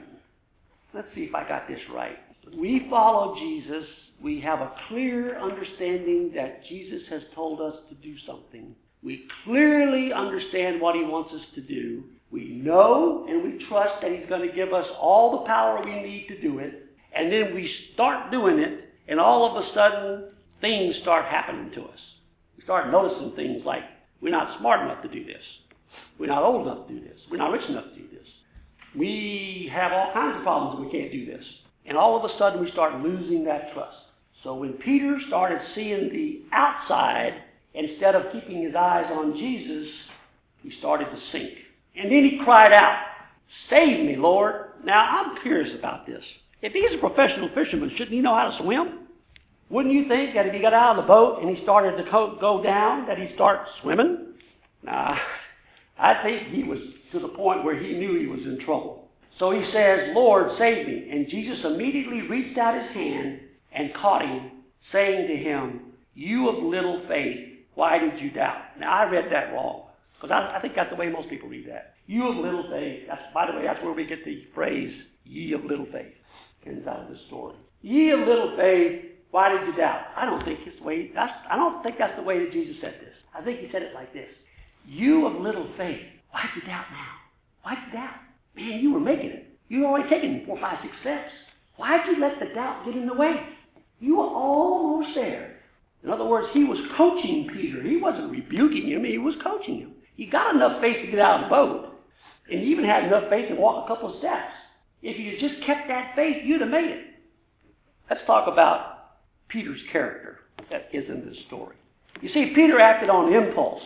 Let's 0.93 1.07
see 1.13 1.23
if 1.23 1.35
I 1.35 1.47
got 1.47 1.67
this 1.67 1.79
right. 1.93 2.17
We 2.57 2.87
follow 2.89 3.35
Jesus. 3.35 3.85
We 4.23 4.39
have 4.41 4.59
a 4.59 4.73
clear 4.87 5.39
understanding 5.39 6.31
that 6.35 6.65
Jesus 6.67 7.01
has 7.09 7.21
told 7.35 7.61
us 7.61 7.75
to 7.89 7.95
do 7.95 8.15
something. 8.25 8.75
We 9.03 9.27
clearly 9.43 10.13
understand 10.13 10.79
what 10.79 10.95
he 10.95 11.03
wants 11.03 11.33
us 11.33 11.41
to 11.55 11.61
do. 11.61 12.03
We 12.31 12.61
know 12.63 13.25
and 13.27 13.43
we 13.43 13.65
trust 13.67 14.01
that 14.01 14.11
he's 14.11 14.29
going 14.29 14.47
to 14.47 14.55
give 14.55 14.73
us 14.73 14.85
all 14.99 15.31
the 15.31 15.47
power 15.47 15.83
we 15.83 16.01
need 16.01 16.27
to 16.29 16.41
do 16.41 16.59
it. 16.59 16.85
And 17.13 17.31
then 17.31 17.53
we 17.53 17.69
start 17.93 18.31
doing 18.31 18.59
it, 18.59 18.89
and 19.09 19.19
all 19.19 19.49
of 19.49 19.61
a 19.61 19.73
sudden, 19.73 20.29
things 20.61 20.95
start 21.01 21.25
happening 21.25 21.71
to 21.75 21.81
us. 21.81 21.99
We 22.57 22.63
start 22.63 22.89
noticing 22.89 23.35
things 23.35 23.63
like, 23.65 23.83
we're 24.21 24.29
not 24.29 24.59
smart 24.59 24.81
enough 24.81 25.01
to 25.01 25.09
do 25.09 25.25
this. 25.25 25.41
We're 26.17 26.27
not 26.27 26.43
old 26.43 26.67
enough 26.67 26.87
to 26.87 26.93
do 26.93 27.01
this. 27.01 27.19
We're 27.29 27.37
not 27.37 27.51
rich 27.51 27.67
enough 27.67 27.85
to 27.85 27.95
do 27.95 28.07
this. 28.07 28.27
We 28.95 29.69
have 29.73 29.91
all 29.91 30.13
kinds 30.13 30.37
of 30.37 30.43
problems 30.43 30.77
and 30.77 30.85
we 30.85 30.91
can't 30.91 31.11
do 31.11 31.25
this. 31.25 31.43
And 31.85 31.97
all 31.97 32.17
of 32.17 32.29
a 32.29 32.37
sudden 32.37 32.61
we 32.61 32.71
start 32.71 33.01
losing 33.01 33.43
that 33.45 33.73
trust. 33.73 33.97
So 34.43 34.55
when 34.55 34.73
Peter 34.73 35.17
started 35.27 35.59
seeing 35.73 36.09
the 36.11 36.43
outside 36.55 37.33
instead 37.73 38.15
of 38.15 38.31
keeping 38.31 38.63
his 38.63 38.75
eyes 38.75 39.05
on 39.11 39.33
Jesus, 39.37 39.87
he 40.61 40.71
started 40.79 41.05
to 41.05 41.17
sink. 41.31 41.51
And 41.95 42.11
then 42.11 42.23
he 42.23 42.39
cried 42.43 42.73
out, 42.73 43.05
Save 43.69 44.05
me, 44.05 44.15
Lord. 44.15 44.71
Now 44.83 45.03
I'm 45.03 45.41
curious 45.41 45.77
about 45.77 46.05
this. 46.05 46.23
If 46.61 46.73
he's 46.73 46.97
a 46.97 46.99
professional 46.99 47.49
fisherman, 47.49 47.91
shouldn't 47.97 48.11
he 48.11 48.21
know 48.21 48.35
how 48.35 48.49
to 48.49 48.63
swim? 48.63 49.07
Wouldn't 49.69 49.93
you 49.93 50.07
think 50.07 50.35
that 50.35 50.45
if 50.45 50.53
he 50.53 50.61
got 50.61 50.73
out 50.73 50.97
of 50.97 51.03
the 51.03 51.07
boat 51.07 51.39
and 51.41 51.55
he 51.55 51.63
started 51.63 51.97
to 51.97 52.09
go 52.11 52.61
down, 52.63 53.07
that 53.07 53.17
he'd 53.17 53.33
start 53.35 53.67
swimming? 53.81 54.33
Nah, 54.83 55.17
I 55.97 56.21
think 56.23 56.49
he 56.49 56.63
was 56.63 56.79
to 57.13 57.19
the 57.19 57.29
point 57.29 57.63
where 57.63 57.77
he 57.77 57.93
knew 57.93 58.19
he 58.19 58.27
was 58.27 58.41
in 58.41 58.59
trouble. 58.65 59.09
So 59.39 59.51
he 59.51 59.63
says, 59.71 60.09
Lord, 60.13 60.57
save 60.57 60.87
me. 60.87 61.09
And 61.11 61.27
Jesus 61.29 61.59
immediately 61.63 62.21
reached 62.23 62.57
out 62.57 62.81
his 62.81 62.91
hand 62.93 63.39
and 63.71 63.93
caught 63.93 64.23
him, 64.23 64.51
saying 64.91 65.27
to 65.27 65.35
him, 65.35 65.93
You 66.13 66.49
of 66.49 66.63
little 66.63 67.03
faith, 67.07 67.50
why 67.75 67.99
did 67.99 68.19
you 68.19 68.31
doubt? 68.31 68.79
Now, 68.79 68.91
I 68.91 69.09
read 69.09 69.31
that 69.31 69.53
wrong, 69.53 69.87
because 70.15 70.31
I, 70.31 70.57
I 70.57 70.61
think 70.61 70.75
that's 70.75 70.89
the 70.89 70.95
way 70.95 71.09
most 71.09 71.29
people 71.29 71.49
read 71.49 71.67
that. 71.69 71.95
You 72.07 72.27
of 72.27 72.35
little 72.37 72.69
faith. 72.69 73.03
That's, 73.07 73.21
by 73.33 73.47
the 73.49 73.57
way, 73.57 73.63
that's 73.65 73.81
where 73.83 73.93
we 73.93 74.05
get 74.05 74.25
the 74.25 74.43
phrase, 74.53 74.93
ye 75.23 75.53
of 75.53 75.63
little 75.63 75.87
faith. 75.91 76.13
Out 76.87 77.03
of 77.03 77.09
the 77.09 77.17
story. 77.27 77.55
Ye 77.81 78.11
of 78.11 78.19
little 78.19 78.55
faith, 78.55 79.05
why 79.31 79.49
did 79.49 79.65
you 79.65 79.75
doubt? 79.75 80.05
I 80.15 80.25
don't 80.25 80.43
think 80.45 80.59
it's 80.67 80.77
the 80.77 80.83
way, 80.83 81.09
that's, 81.15 81.31
I 81.49 81.55
don't 81.55 81.81
think 81.81 81.95
that's 81.97 82.15
the 82.15 82.23
way 82.23 82.43
that 82.43 82.51
Jesus 82.51 82.75
said 82.81 82.95
this. 83.01 83.15
I 83.33 83.41
think 83.41 83.59
he 83.61 83.69
said 83.71 83.81
it 83.81 83.95
like 83.95 84.13
this. 84.13 84.29
You 84.85 85.25
of 85.25 85.41
little 85.41 85.67
faith, 85.77 86.01
why 86.29 86.41
did 86.41 86.61
you 86.61 86.67
doubt 86.67 86.85
now? 86.91 87.13
Why 87.63 87.75
did 87.75 87.85
you 87.87 87.93
doubt? 87.93 88.15
Man, 88.55 88.79
you 88.79 88.93
were 88.93 88.99
making 88.99 89.31
it. 89.31 89.47
You 89.69 89.81
were 89.81 89.87
already 89.87 90.09
taking 90.09 90.45
four, 90.45 90.59
five, 90.59 90.77
six 90.83 90.93
steps. 91.01 91.31
Why 91.77 91.97
did 91.97 92.17
you 92.17 92.21
let 92.21 92.39
the 92.39 92.53
doubt 92.53 92.85
get 92.85 92.95
in 92.95 93.07
the 93.07 93.13
way? 93.13 93.33
You 93.99 94.17
were 94.17 94.27
almost 94.27 95.15
there. 95.15 95.50
In 96.03 96.09
other 96.09 96.25
words, 96.25 96.47
he 96.53 96.63
was 96.63 96.79
coaching 96.97 97.49
Peter. 97.53 97.81
He 97.83 97.97
wasn't 97.97 98.31
rebuking 98.31 98.89
him, 98.89 99.03
he 99.03 99.17
was 99.17 99.35
coaching 99.43 99.79
him. 99.79 99.91
He 100.15 100.25
got 100.25 100.55
enough 100.55 100.81
faith 100.81 101.05
to 101.05 101.11
get 101.11 101.19
out 101.19 101.43
of 101.43 101.49
the 101.49 101.55
boat, 101.55 101.93
and 102.49 102.59
he 102.59 102.67
even 102.67 102.85
had 102.85 103.05
enough 103.05 103.29
faith 103.29 103.49
to 103.49 103.55
walk 103.55 103.85
a 103.85 103.87
couple 103.87 104.13
of 104.13 104.19
steps. 104.19 104.53
If 105.01 105.19
you 105.19 105.39
just 105.39 105.65
kept 105.65 105.87
that 105.87 106.13
faith, 106.15 106.37
you'd 106.43 106.61
have 106.61 106.69
made 106.69 106.89
it. 106.89 107.05
Let's 108.09 108.25
talk 108.25 108.47
about 108.51 108.91
Peter's 109.47 109.79
character 109.91 110.39
that 110.69 110.89
is 110.93 111.09
in 111.09 111.25
this 111.25 111.37
story. 111.47 111.75
You 112.21 112.29
see, 112.29 112.53
Peter 112.53 112.79
acted 112.79 113.09
on 113.09 113.33
impulse. 113.33 113.81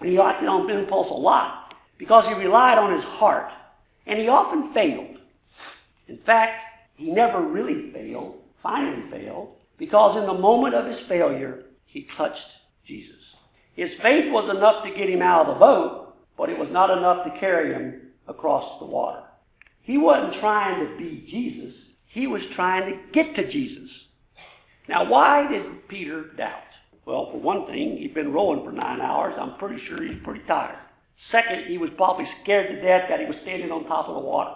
And 0.00 0.10
he 0.10 0.18
acted 0.18 0.48
on 0.48 0.70
impulse 0.70 1.08
a 1.10 1.14
lot 1.14 1.74
because 1.98 2.24
he 2.28 2.34
relied 2.34 2.78
on 2.78 2.94
his 2.94 3.04
heart. 3.04 3.50
And 4.06 4.18
he 4.18 4.28
often 4.28 4.72
failed. 4.72 5.18
In 6.08 6.18
fact, 6.24 6.62
he 6.96 7.10
never 7.10 7.42
really 7.42 7.90
failed, 7.92 8.36
finally 8.62 9.10
failed, 9.10 9.55
because 9.78 10.18
in 10.18 10.26
the 10.26 10.40
moment 10.40 10.74
of 10.74 10.86
his 10.86 11.00
failure, 11.08 11.64
he 11.86 12.06
touched 12.16 12.38
Jesus. 12.86 13.14
His 13.74 13.90
faith 14.02 14.32
was 14.32 14.50
enough 14.56 14.84
to 14.84 14.98
get 14.98 15.10
him 15.10 15.22
out 15.22 15.46
of 15.46 15.54
the 15.54 15.60
boat, 15.60 16.14
but 16.36 16.48
it 16.48 16.58
was 16.58 16.68
not 16.70 16.96
enough 16.96 17.24
to 17.24 17.40
carry 17.40 17.72
him 17.74 18.00
across 18.26 18.80
the 18.80 18.86
water. 18.86 19.22
He 19.82 19.98
wasn't 19.98 20.40
trying 20.40 20.84
to 20.84 20.96
be 20.96 21.26
Jesus, 21.30 21.74
he 22.06 22.26
was 22.26 22.42
trying 22.54 22.90
to 22.90 22.98
get 23.12 23.34
to 23.36 23.50
Jesus. 23.52 23.90
Now, 24.88 25.10
why 25.10 25.46
did 25.50 25.88
Peter 25.88 26.30
doubt? 26.36 26.62
Well, 27.04 27.30
for 27.30 27.40
one 27.40 27.66
thing, 27.66 27.98
he'd 27.98 28.14
been 28.14 28.32
rowing 28.32 28.64
for 28.64 28.72
nine 28.72 29.00
hours. 29.00 29.34
I'm 29.38 29.58
pretty 29.58 29.80
sure 29.86 30.02
he's 30.02 30.22
pretty 30.24 30.42
tired. 30.46 30.78
Second, 31.30 31.66
he 31.68 31.78
was 31.78 31.90
probably 31.96 32.26
scared 32.42 32.68
to 32.68 32.82
death 32.82 33.08
that 33.08 33.20
he 33.20 33.26
was 33.26 33.36
standing 33.42 33.70
on 33.70 33.86
top 33.86 34.08
of 34.08 34.14
the 34.14 34.20
water. 34.20 34.54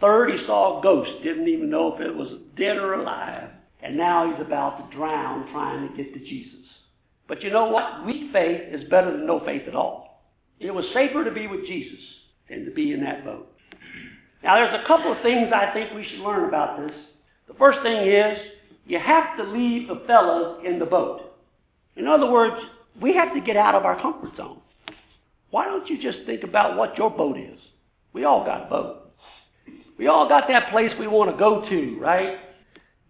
Third, 0.00 0.30
he 0.30 0.46
saw 0.46 0.78
a 0.78 0.82
ghost, 0.82 1.10
didn't 1.24 1.48
even 1.48 1.70
know 1.70 1.94
if 1.94 2.00
it 2.00 2.14
was 2.14 2.40
dead 2.56 2.76
or 2.76 2.94
alive. 2.94 3.50
And 3.82 3.96
now 3.96 4.30
he's 4.30 4.44
about 4.44 4.78
to 4.90 4.96
drown 4.96 5.50
trying 5.52 5.88
to 5.88 5.96
get 5.96 6.12
to 6.14 6.20
Jesus. 6.20 6.54
But 7.28 7.42
you 7.42 7.50
know 7.50 7.66
what? 7.66 8.06
Weak 8.06 8.32
faith 8.32 8.62
is 8.72 8.88
better 8.88 9.12
than 9.12 9.26
no 9.26 9.40
faith 9.44 9.62
at 9.68 9.74
all. 9.74 10.24
It 10.58 10.72
was 10.72 10.84
safer 10.92 11.24
to 11.24 11.30
be 11.30 11.46
with 11.46 11.66
Jesus 11.66 12.00
than 12.48 12.64
to 12.64 12.70
be 12.70 12.92
in 12.92 13.04
that 13.04 13.24
boat. 13.24 13.46
Now, 14.42 14.56
there's 14.56 14.82
a 14.82 14.86
couple 14.86 15.12
of 15.12 15.22
things 15.22 15.48
I 15.54 15.72
think 15.72 15.92
we 15.94 16.06
should 16.10 16.20
learn 16.20 16.48
about 16.48 16.80
this. 16.80 16.94
The 17.46 17.54
first 17.54 17.78
thing 17.82 18.08
is, 18.08 18.38
you 18.86 18.98
have 18.98 19.36
to 19.36 19.44
leave 19.44 19.88
the 19.88 20.02
fellas 20.06 20.62
in 20.64 20.78
the 20.78 20.86
boat. 20.86 21.20
In 21.96 22.06
other 22.06 22.30
words, 22.30 22.56
we 23.00 23.14
have 23.14 23.34
to 23.34 23.40
get 23.40 23.56
out 23.56 23.74
of 23.74 23.84
our 23.84 24.00
comfort 24.00 24.36
zone. 24.36 24.60
Why 25.50 25.64
don't 25.64 25.88
you 25.88 26.00
just 26.00 26.24
think 26.26 26.42
about 26.42 26.76
what 26.76 26.96
your 26.96 27.10
boat 27.10 27.36
is? 27.38 27.58
We 28.12 28.24
all 28.24 28.44
got 28.44 28.66
a 28.66 28.70
boat. 28.70 29.12
We 29.98 30.06
all 30.06 30.28
got 30.28 30.44
that 30.48 30.70
place 30.70 30.90
we 30.98 31.06
want 31.06 31.30
to 31.30 31.36
go 31.36 31.68
to, 31.68 31.98
right? 32.00 32.38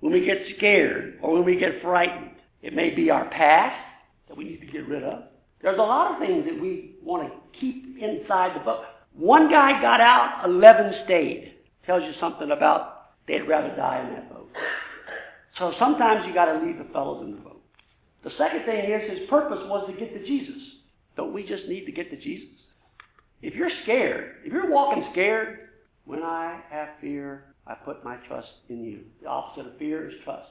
When 0.00 0.12
we 0.12 0.24
get 0.24 0.38
scared 0.56 1.18
or 1.22 1.34
when 1.34 1.44
we 1.44 1.58
get 1.58 1.82
frightened. 1.82 2.30
It 2.62 2.74
may 2.74 2.94
be 2.94 3.10
our 3.10 3.28
past 3.30 3.76
that 4.28 4.36
we 4.36 4.44
need 4.44 4.60
to 4.60 4.66
get 4.66 4.88
rid 4.88 5.02
of. 5.02 5.24
There's 5.62 5.78
a 5.78 5.82
lot 5.82 6.12
of 6.12 6.18
things 6.20 6.44
that 6.44 6.60
we 6.60 6.96
want 7.02 7.28
to 7.28 7.60
keep 7.60 7.96
inside 8.00 8.58
the 8.58 8.64
boat. 8.64 8.84
One 9.14 9.50
guy 9.50 9.80
got 9.80 10.00
out, 10.00 10.42
11 10.44 10.92
stayed. 11.04 11.54
Tells 11.86 12.02
you 12.02 12.12
something 12.20 12.50
about 12.50 13.16
they'd 13.26 13.48
rather 13.48 13.74
die 13.74 14.04
in 14.06 14.14
that 14.14 14.32
boat. 14.32 14.48
So 15.58 15.72
sometimes 15.78 16.24
you 16.26 16.34
got 16.34 16.46
to 16.52 16.64
leave 16.64 16.78
the 16.78 16.92
fellows 16.92 17.24
in 17.24 17.34
the 17.34 17.40
boat. 17.40 17.60
The 18.24 18.30
second 18.38 18.64
thing 18.64 18.90
is 18.90 19.10
his 19.10 19.28
purpose 19.28 19.58
was 19.64 19.90
to 19.90 19.98
get 19.98 20.12
to 20.14 20.24
Jesus. 20.24 20.56
Don't 21.16 21.32
we 21.32 21.46
just 21.46 21.66
need 21.68 21.84
to 21.86 21.92
get 21.92 22.10
to 22.10 22.16
Jesus? 22.16 22.54
If 23.42 23.54
you're 23.54 23.70
scared, 23.82 24.36
if 24.44 24.52
you're 24.52 24.70
walking 24.70 25.08
scared, 25.12 25.70
when 26.04 26.22
I 26.22 26.60
have 26.70 26.88
fear, 27.00 27.47
I 27.68 27.74
put 27.74 28.02
my 28.02 28.16
trust 28.26 28.48
in 28.70 28.82
you. 28.82 29.00
The 29.22 29.28
opposite 29.28 29.66
of 29.66 29.78
fear 29.78 30.08
is 30.08 30.14
trust. 30.24 30.48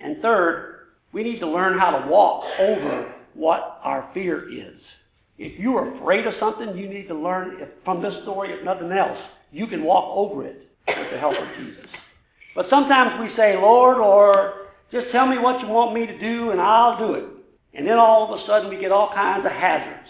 And 0.00 0.20
third, 0.20 0.88
we 1.12 1.22
need 1.22 1.38
to 1.40 1.48
learn 1.48 1.78
how 1.78 1.98
to 1.98 2.06
walk 2.08 2.44
over 2.60 3.14
what 3.32 3.80
our 3.82 4.10
fear 4.12 4.52
is. 4.52 4.78
If 5.38 5.58
you're 5.58 5.96
afraid 5.96 6.26
of 6.26 6.34
something, 6.38 6.76
you 6.76 6.88
need 6.88 7.08
to 7.08 7.14
learn 7.14 7.60
if, 7.60 7.68
from 7.84 8.02
this 8.02 8.12
story, 8.22 8.52
if 8.52 8.64
nothing 8.64 8.92
else, 8.92 9.18
you 9.50 9.66
can 9.66 9.82
walk 9.82 10.16
over 10.16 10.44
it 10.44 10.68
with 10.86 11.10
the 11.10 11.18
help 11.18 11.34
of 11.34 11.48
Jesus. 11.58 11.86
But 12.54 12.66
sometimes 12.68 13.20
we 13.20 13.34
say, 13.36 13.56
Lord, 13.56 13.98
or 13.98 14.66
just 14.92 15.06
tell 15.12 15.26
me 15.26 15.38
what 15.38 15.60
you 15.60 15.68
want 15.68 15.94
me 15.94 16.06
to 16.06 16.18
do 16.18 16.50
and 16.50 16.60
I'll 16.60 16.98
do 16.98 17.14
it. 17.14 17.24
And 17.72 17.86
then 17.86 17.98
all 17.98 18.32
of 18.32 18.38
a 18.38 18.46
sudden 18.46 18.68
we 18.68 18.80
get 18.80 18.92
all 18.92 19.10
kinds 19.12 19.44
of 19.46 19.50
hazards. 19.50 20.08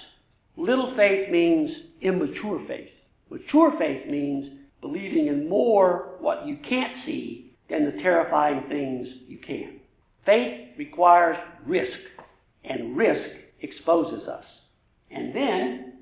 Little 0.57 0.95
faith 0.97 1.31
means 1.31 1.71
immature 2.03 2.63
faith. 2.67 2.91
Mature 3.31 3.73
faith 3.79 4.07
means 4.11 4.64
believing 4.85 5.29
in 5.29 5.49
more 5.49 6.11
what 6.21 6.47
you 6.47 6.59
can't 6.69 6.93
see 7.07 7.57
than 7.71 7.87
the 7.87 8.03
terrifying 8.03 8.65
things 8.69 9.09
you 9.27 9.39
can. 9.39 9.81
Faith 10.27 10.73
requires 10.77 11.39
risk, 11.67 11.97
and 12.65 12.95
risk 12.95 13.31
exposes 13.63 14.29
us. 14.29 14.45
And 15.11 15.35
then, 15.35 15.95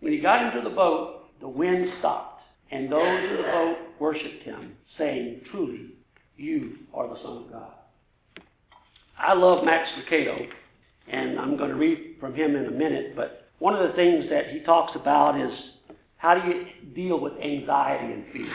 when 0.00 0.14
he 0.14 0.20
got 0.20 0.46
into 0.46 0.66
the 0.66 0.74
boat, 0.74 1.24
the 1.42 1.48
wind 1.48 1.88
stopped, 1.98 2.40
and 2.70 2.90
those 2.90 3.22
in 3.22 3.36
the 3.36 3.42
boat 3.42 3.76
worshipped 4.00 4.44
him, 4.44 4.76
saying, 4.96 5.42
Truly, 5.50 5.90
you 6.38 6.76
are 6.94 7.08
the 7.08 7.20
Son 7.22 7.44
of 7.44 7.52
God. 7.52 7.72
I 9.18 9.34
love 9.34 9.62
Max 9.62 9.90
Lucado, 9.98 10.46
and 11.08 11.38
I'm 11.38 11.58
going 11.58 11.68
to 11.68 11.76
read 11.76 12.16
from 12.18 12.34
him 12.34 12.56
in 12.56 12.64
a 12.64 12.70
minute, 12.70 13.14
but 13.14 13.50
one 13.58 13.74
of 13.74 13.86
the 13.86 13.94
things 13.94 14.24
that 14.30 14.48
he 14.52 14.60
talks 14.60 14.92
about 14.96 15.38
is 15.38 15.52
how 16.22 16.36
do 16.36 16.48
you 16.48 16.66
deal 16.94 17.18
with 17.18 17.32
anxiety 17.32 18.12
and 18.12 18.24
fear? 18.32 18.52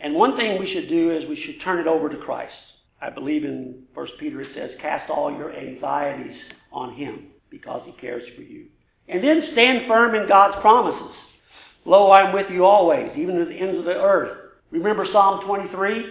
And 0.00 0.16
one 0.16 0.36
thing 0.36 0.58
we 0.58 0.74
should 0.74 0.88
do 0.88 1.12
is 1.12 1.28
we 1.28 1.40
should 1.46 1.62
turn 1.62 1.78
it 1.78 1.86
over 1.86 2.08
to 2.08 2.16
Christ. 2.16 2.52
I 3.00 3.08
believe 3.08 3.44
in 3.44 3.84
1 3.94 4.06
Peter 4.18 4.40
it 4.40 4.48
says, 4.52 4.70
Cast 4.82 5.08
all 5.08 5.30
your 5.30 5.54
anxieties 5.54 6.36
on 6.72 6.96
him 6.96 7.26
because 7.50 7.82
he 7.86 7.92
cares 8.00 8.24
for 8.34 8.42
you. 8.42 8.66
And 9.06 9.22
then 9.22 9.50
stand 9.52 9.86
firm 9.86 10.16
in 10.16 10.26
God's 10.26 10.60
promises. 10.60 11.14
Lo, 11.84 12.10
I'm 12.10 12.34
with 12.34 12.46
you 12.50 12.64
always, 12.64 13.12
even 13.16 13.36
to 13.36 13.44
the 13.44 13.54
ends 13.54 13.78
of 13.78 13.84
the 13.84 13.92
earth. 13.92 14.36
Remember 14.72 15.06
Psalm 15.12 15.46
23? 15.46 16.06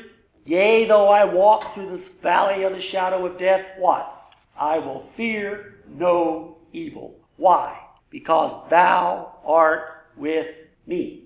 Yea, 0.46 0.88
though 0.88 1.10
I 1.10 1.26
walk 1.26 1.76
through 1.76 1.98
the 1.98 2.04
valley 2.22 2.64
of 2.64 2.72
the 2.72 2.82
shadow 2.94 3.26
of 3.26 3.38
death, 3.38 3.60
what? 3.78 4.10
I 4.58 4.78
will 4.78 5.10
fear 5.18 5.80
no 5.90 6.60
evil. 6.72 7.16
Why? 7.36 7.78
Because 8.10 8.68
thou 8.70 9.40
art 9.44 9.82
with 10.16 10.46
me. 10.88 11.24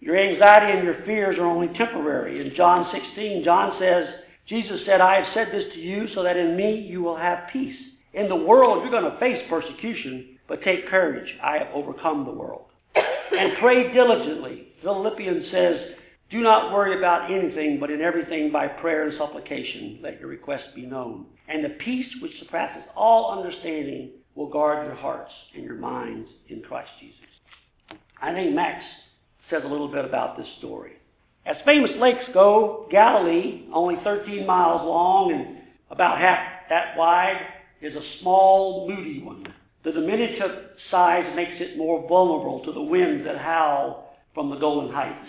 Your 0.00 0.16
anxiety 0.16 0.76
and 0.76 0.84
your 0.84 1.04
fears 1.04 1.38
are 1.38 1.46
only 1.46 1.68
temporary. 1.76 2.46
In 2.46 2.54
John 2.56 2.90
16, 2.92 3.42
John 3.44 3.76
says, 3.80 4.04
Jesus 4.48 4.80
said, 4.86 5.00
I 5.00 5.16
have 5.16 5.34
said 5.34 5.48
this 5.52 5.72
to 5.74 5.80
you 5.80 6.06
so 6.14 6.22
that 6.22 6.36
in 6.36 6.56
me 6.56 6.86
you 6.88 7.02
will 7.02 7.16
have 7.16 7.48
peace. 7.52 7.76
In 8.14 8.28
the 8.28 8.36
world 8.36 8.82
you're 8.82 8.90
going 8.90 9.10
to 9.10 9.18
face 9.18 9.42
persecution, 9.48 10.38
but 10.48 10.62
take 10.62 10.88
courage. 10.88 11.28
I 11.42 11.58
have 11.58 11.68
overcome 11.74 12.24
the 12.24 12.32
world. 12.32 12.66
And 12.94 13.58
pray 13.60 13.92
diligently. 13.92 14.68
Philippians 14.82 15.50
says, 15.50 15.80
do 16.30 16.40
not 16.40 16.72
worry 16.72 16.98
about 16.98 17.30
anything, 17.30 17.78
but 17.78 17.90
in 17.90 18.00
everything 18.00 18.50
by 18.50 18.66
prayer 18.66 19.08
and 19.08 19.16
supplication, 19.16 20.00
let 20.02 20.18
your 20.18 20.28
requests 20.28 20.74
be 20.74 20.84
known. 20.84 21.26
And 21.48 21.64
the 21.64 21.76
peace 21.84 22.08
which 22.20 22.32
surpasses 22.40 22.82
all 22.96 23.38
understanding 23.38 24.10
will 24.34 24.50
guard 24.50 24.86
your 24.86 24.96
hearts 24.96 25.32
and 25.54 25.64
your 25.64 25.76
minds 25.76 26.28
in 26.48 26.62
Christ 26.62 26.90
Jesus. 27.00 27.25
I 28.20 28.32
think 28.32 28.54
Max 28.54 28.82
says 29.50 29.62
a 29.64 29.68
little 29.68 29.88
bit 29.88 30.04
about 30.04 30.36
this 30.36 30.46
story. 30.58 30.92
As 31.44 31.56
famous 31.64 31.92
lakes 31.98 32.24
go, 32.34 32.88
Galilee, 32.90 33.68
only 33.72 33.96
13 34.02 34.46
miles 34.46 34.82
long 34.82 35.32
and 35.32 35.58
about 35.90 36.18
half 36.18 36.68
that 36.68 36.96
wide, 36.96 37.40
is 37.80 37.94
a 37.94 38.20
small, 38.20 38.88
moody 38.88 39.22
one. 39.22 39.46
The 39.84 39.92
diminutive 39.92 40.70
size 40.90 41.36
makes 41.36 41.60
it 41.60 41.78
more 41.78 42.08
vulnerable 42.08 42.64
to 42.64 42.72
the 42.72 42.82
winds 42.82 43.24
that 43.24 43.38
howl 43.38 44.16
from 44.34 44.50
the 44.50 44.56
Golan 44.56 44.92
Heights. 44.92 45.28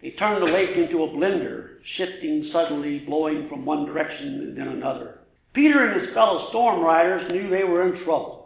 They 0.00 0.10
turned 0.12 0.42
the 0.42 0.52
lake 0.52 0.76
into 0.76 1.04
a 1.04 1.08
blender, 1.08 1.76
shifting 1.96 2.48
suddenly, 2.52 3.00
blowing 3.00 3.48
from 3.48 3.66
one 3.66 3.84
direction 3.84 4.26
and 4.26 4.56
then 4.56 4.68
another. 4.68 5.18
Peter 5.52 5.86
and 5.86 6.00
his 6.00 6.14
fellow 6.14 6.48
storm 6.48 6.82
riders 6.82 7.30
knew 7.30 7.50
they 7.50 7.64
were 7.64 7.94
in 7.94 8.04
trouble. 8.04 8.43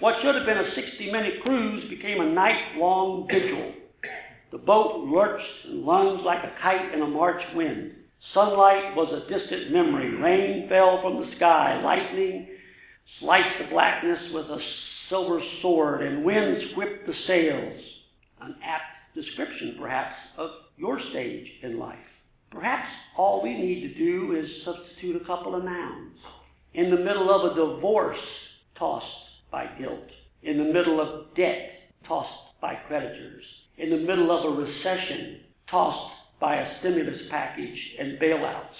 What 0.00 0.14
should 0.22 0.34
have 0.34 0.46
been 0.46 0.58
a 0.58 0.74
60 0.74 1.10
minute 1.10 1.42
cruise 1.42 1.90
became 1.90 2.20
a 2.20 2.32
night 2.32 2.76
long 2.76 3.26
vigil. 3.30 3.72
The 4.50 4.58
boat 4.58 5.04
lurched 5.08 5.66
and 5.66 5.82
lunged 5.82 6.24
like 6.24 6.44
a 6.44 6.54
kite 6.62 6.94
in 6.94 7.02
a 7.02 7.06
March 7.06 7.42
wind. 7.54 7.92
Sunlight 8.32 8.96
was 8.96 9.12
a 9.12 9.28
distant 9.28 9.72
memory. 9.72 10.14
Rain 10.14 10.68
fell 10.68 11.00
from 11.02 11.20
the 11.20 11.36
sky. 11.36 11.80
Lightning 11.82 12.48
sliced 13.20 13.58
the 13.60 13.68
blackness 13.68 14.32
with 14.32 14.46
a 14.46 14.58
silver 15.08 15.40
sword, 15.62 16.02
and 16.02 16.24
winds 16.24 16.76
whipped 16.76 17.06
the 17.06 17.14
sails. 17.26 17.80
An 18.40 18.56
apt 18.64 19.14
description, 19.14 19.76
perhaps, 19.80 20.14
of 20.36 20.50
your 20.76 21.00
stage 21.10 21.46
in 21.62 21.78
life. 21.78 21.98
Perhaps 22.50 22.88
all 23.16 23.42
we 23.42 23.54
need 23.54 23.80
to 23.88 23.94
do 23.94 24.36
is 24.36 24.64
substitute 24.64 25.20
a 25.20 25.24
couple 25.26 25.54
of 25.54 25.64
nouns. 25.64 26.16
In 26.74 26.90
the 26.90 26.96
middle 26.96 27.30
of 27.30 27.52
a 27.52 27.54
divorce, 27.54 28.18
tossed 28.78 29.06
by 29.50 29.66
guilt. 29.78 30.08
In 30.42 30.58
the 30.58 30.72
middle 30.72 31.00
of 31.00 31.34
debt, 31.34 31.70
tossed 32.06 32.60
by 32.60 32.74
creditors. 32.86 33.44
In 33.76 33.90
the 33.90 33.98
middle 33.98 34.30
of 34.30 34.44
a 34.44 34.56
recession, 34.56 35.40
tossed 35.70 36.14
by 36.40 36.56
a 36.56 36.78
stimulus 36.80 37.20
package 37.30 37.78
and 37.98 38.18
bailouts. 38.18 38.76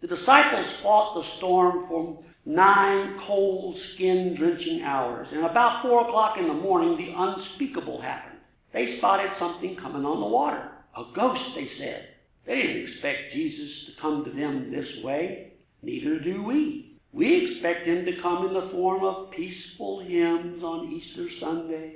The 0.00 0.08
disciples 0.08 0.66
fought 0.82 1.14
the 1.14 1.38
storm 1.38 1.86
for 1.88 2.22
nine 2.44 3.18
cold, 3.26 3.76
skin 3.94 4.36
drenching 4.38 4.82
hours, 4.82 5.28
and 5.32 5.44
about 5.44 5.82
four 5.82 6.06
o'clock 6.06 6.36
in 6.38 6.48
the 6.48 6.54
morning, 6.54 6.96
the 6.96 7.12
unspeakable 7.16 8.00
happened. 8.00 8.38
They 8.72 8.98
spotted 8.98 9.30
something 9.38 9.76
coming 9.80 10.04
on 10.04 10.20
the 10.20 10.26
water. 10.26 10.70
A 10.96 11.04
ghost, 11.14 11.42
they 11.54 11.68
said. 11.78 12.08
They 12.46 12.56
didn't 12.56 12.88
expect 12.88 13.32
Jesus 13.32 13.70
to 13.86 14.00
come 14.00 14.24
to 14.24 14.30
them 14.30 14.70
this 14.70 14.86
way. 15.02 15.54
Neither 15.82 16.20
do 16.20 16.42
we. 16.42 16.95
We 17.16 17.50
expect 17.50 17.86
him 17.86 18.04
to 18.04 18.20
come 18.20 18.46
in 18.46 18.52
the 18.52 18.68
form 18.72 19.02
of 19.02 19.30
peaceful 19.30 20.00
hymns 20.00 20.62
on 20.62 20.92
Easter 20.92 21.26
Sunday 21.40 21.94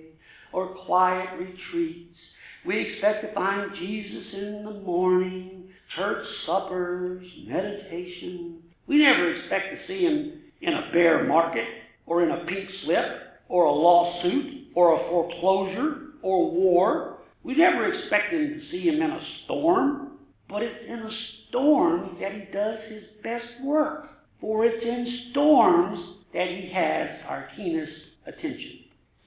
or 0.50 0.68
quiet 0.86 1.38
retreats. 1.38 2.16
We 2.64 2.80
expect 2.80 3.26
to 3.26 3.34
find 3.34 3.70
Jesus 3.78 4.32
in 4.32 4.64
the 4.64 4.80
morning, 4.80 5.64
church 5.94 6.24
suppers, 6.46 7.22
meditation. 7.46 8.60
We 8.86 8.96
never 8.96 9.34
expect 9.34 9.66
to 9.72 9.86
see 9.86 10.04
him 10.04 10.40
in 10.62 10.72
a 10.72 10.90
bear 10.90 11.28
market 11.28 11.68
or 12.06 12.22
in 12.22 12.30
a 12.30 12.46
pink 12.46 12.70
slip 12.82 13.04
or 13.50 13.64
a 13.64 13.72
lawsuit 13.72 14.68
or 14.74 14.94
a 14.94 15.08
foreclosure 15.10 15.96
or 16.22 16.50
war. 16.50 17.18
We 17.42 17.56
never 17.56 17.92
expect 17.92 18.32
him 18.32 18.58
to 18.58 18.70
see 18.70 18.88
him 18.88 19.02
in 19.02 19.10
a 19.10 19.20
storm, 19.44 20.12
but 20.48 20.62
it's 20.62 20.82
in 20.88 20.98
a 20.98 21.10
storm 21.48 22.16
that 22.22 22.32
he 22.32 22.50
does 22.50 22.78
his 22.88 23.04
best 23.22 23.62
work. 23.62 24.06
For 24.40 24.64
it's 24.64 24.82
in 24.82 25.30
storms 25.30 25.98
that 26.32 26.48
he 26.48 26.70
has 26.74 27.10
our 27.28 27.48
keenest 27.56 27.92
attention. 28.26 28.80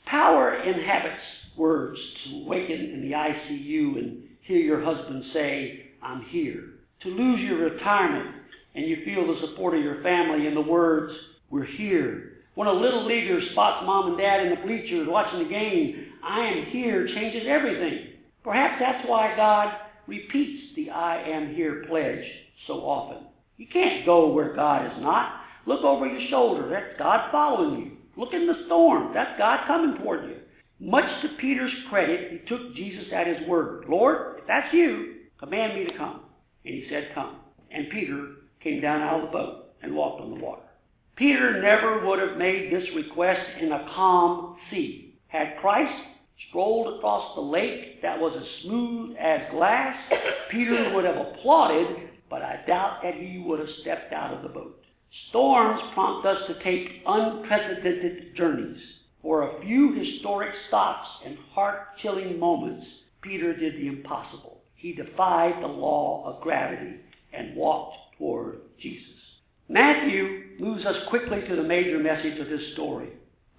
Power 0.06 0.56
inhabits 0.64 1.22
words 1.58 2.00
to 2.26 2.46
waken 2.46 2.80
in 2.80 3.02
the 3.02 3.16
ICU 3.16 3.98
and 3.98 4.24
hear 4.42 4.58
your 4.58 4.84
husband 4.84 5.24
say, 5.34 5.86
I'm 6.02 6.24
here. 6.30 6.64
To 7.04 7.10
lose 7.10 7.40
your 7.42 7.70
retirement 7.70 8.36
and 8.76 8.88
you 8.88 9.04
feel 9.06 9.28
the 9.28 9.48
support 9.48 9.76
of 9.76 9.84
your 9.84 10.02
family 10.02 10.48
in 10.48 10.56
the 10.56 10.62
words, 10.62 11.14
We're 11.50 11.66
here. 11.66 12.32
When 12.56 12.68
a 12.68 12.74
little 12.74 13.06
leaguer 13.06 13.40
spots 13.52 13.86
mom 13.86 14.10
and 14.10 14.18
dad 14.18 14.42
in 14.42 14.50
the 14.52 14.66
bleachers 14.66 15.08
watching 15.10 15.44
the 15.44 15.50
game, 15.50 16.06
I 16.24 16.46
am 16.46 16.66
here 16.72 17.08
changes 17.08 17.48
everything. 17.48 18.10
Perhaps 18.44 18.76
that's 18.80 19.08
why 19.08 19.36
God 19.36 19.74
repeats 20.08 20.76
the 20.76 20.90
I 20.90 21.22
am 21.22 21.54
here 21.56 21.86
pledge 21.88 22.24
so 22.68 22.74
often. 22.74 23.28
You 23.58 23.68
can't 23.72 24.06
go 24.06 24.32
where 24.32 24.56
God 24.56 24.86
is 24.86 25.02
not. 25.02 25.42
Look 25.66 25.84
over 25.84 26.06
your 26.06 26.30
shoulder. 26.30 26.70
That's 26.70 26.98
God 26.98 27.32
following 27.32 27.80
you. 27.80 27.92
Look 28.18 28.34
in 28.34 28.48
the 28.48 28.64
storm. 28.66 29.14
That's 29.14 29.38
God 29.38 29.66
coming 29.68 29.98
toward 29.98 30.26
you. 30.26 30.38
Much 30.80 31.06
to 31.22 31.30
Peter's 31.40 31.74
credit, 31.90 32.32
he 32.32 32.38
took 32.48 32.76
Jesus 32.76 33.06
at 33.14 33.28
his 33.28 33.48
word. 33.48 33.86
Lord, 33.88 34.40
if 34.40 34.48
that's 34.48 34.74
you, 34.74 35.16
command 35.40 35.80
me 35.80 35.86
to 35.86 35.98
come. 35.98 36.22
And 36.66 36.74
he 36.74 36.88
said, 36.90 37.12
Come. 37.16 37.38
And 37.72 37.90
Peter 37.90 38.28
came 38.62 38.82
down 38.82 39.02
out 39.02 39.22
of 39.22 39.26
the 39.28 39.32
boat 39.32 39.66
and 39.82 39.96
walked 39.96 40.22
on 40.22 40.32
the 40.32 40.44
water. 40.44 40.62
Peter 41.16 41.62
never 41.62 42.06
would 42.06 42.20
have 42.20 42.38
made 42.38 42.72
this 42.72 42.88
request 42.96 43.42
in 43.62 43.72
a 43.72 43.86
calm 43.96 44.58
sea. 44.72 45.16
Had 45.28 45.58
Christ 45.62 45.94
strolled 46.50 46.98
across 46.98 47.36
the 47.36 47.42
lake 47.42 48.02
that 48.02 48.20
was 48.20 48.36
as 48.36 48.64
smooth 48.64 49.16
as 49.20 49.42
glass, 49.52 49.96
Peter 50.52 50.92
would 50.94 51.06
have 51.06 51.18
applauded, 51.18 52.10
but 52.34 52.42
I 52.42 52.62
doubt 52.66 53.02
that 53.04 53.14
he 53.14 53.44
would 53.46 53.60
have 53.60 53.70
stepped 53.82 54.12
out 54.12 54.34
of 54.34 54.42
the 54.42 54.50
boat. 54.50 54.84
Storms 55.30 55.80
prompt 55.94 56.26
us 56.26 56.40
to 56.48 56.64
take 56.64 57.04
unprecedented 57.06 58.36
journeys. 58.36 58.80
For 59.22 59.44
a 59.44 59.62
few 59.62 59.94
historic 59.94 60.50
stops 60.68 61.08
and 61.28 61.38
heart 61.54 61.90
chilling 62.02 62.40
moments, 62.40 62.88
Peter 63.22 63.56
did 63.56 63.76
the 63.76 63.86
impossible. 63.86 64.62
He 64.74 64.94
defied 64.96 65.62
the 65.62 65.68
law 65.68 66.24
of 66.26 66.42
gravity 66.42 66.96
and 67.32 67.56
walked 67.56 67.98
toward 68.18 68.62
Jesus. 68.82 69.14
Matthew 69.70 70.58
moves 70.60 70.88
us 70.88 71.08
quickly 71.10 71.42
to 71.48 71.56
the 71.56 71.62
major 71.62 72.00
message 72.00 72.40
of 72.40 72.50
this 72.50 72.74
story. 72.74 73.10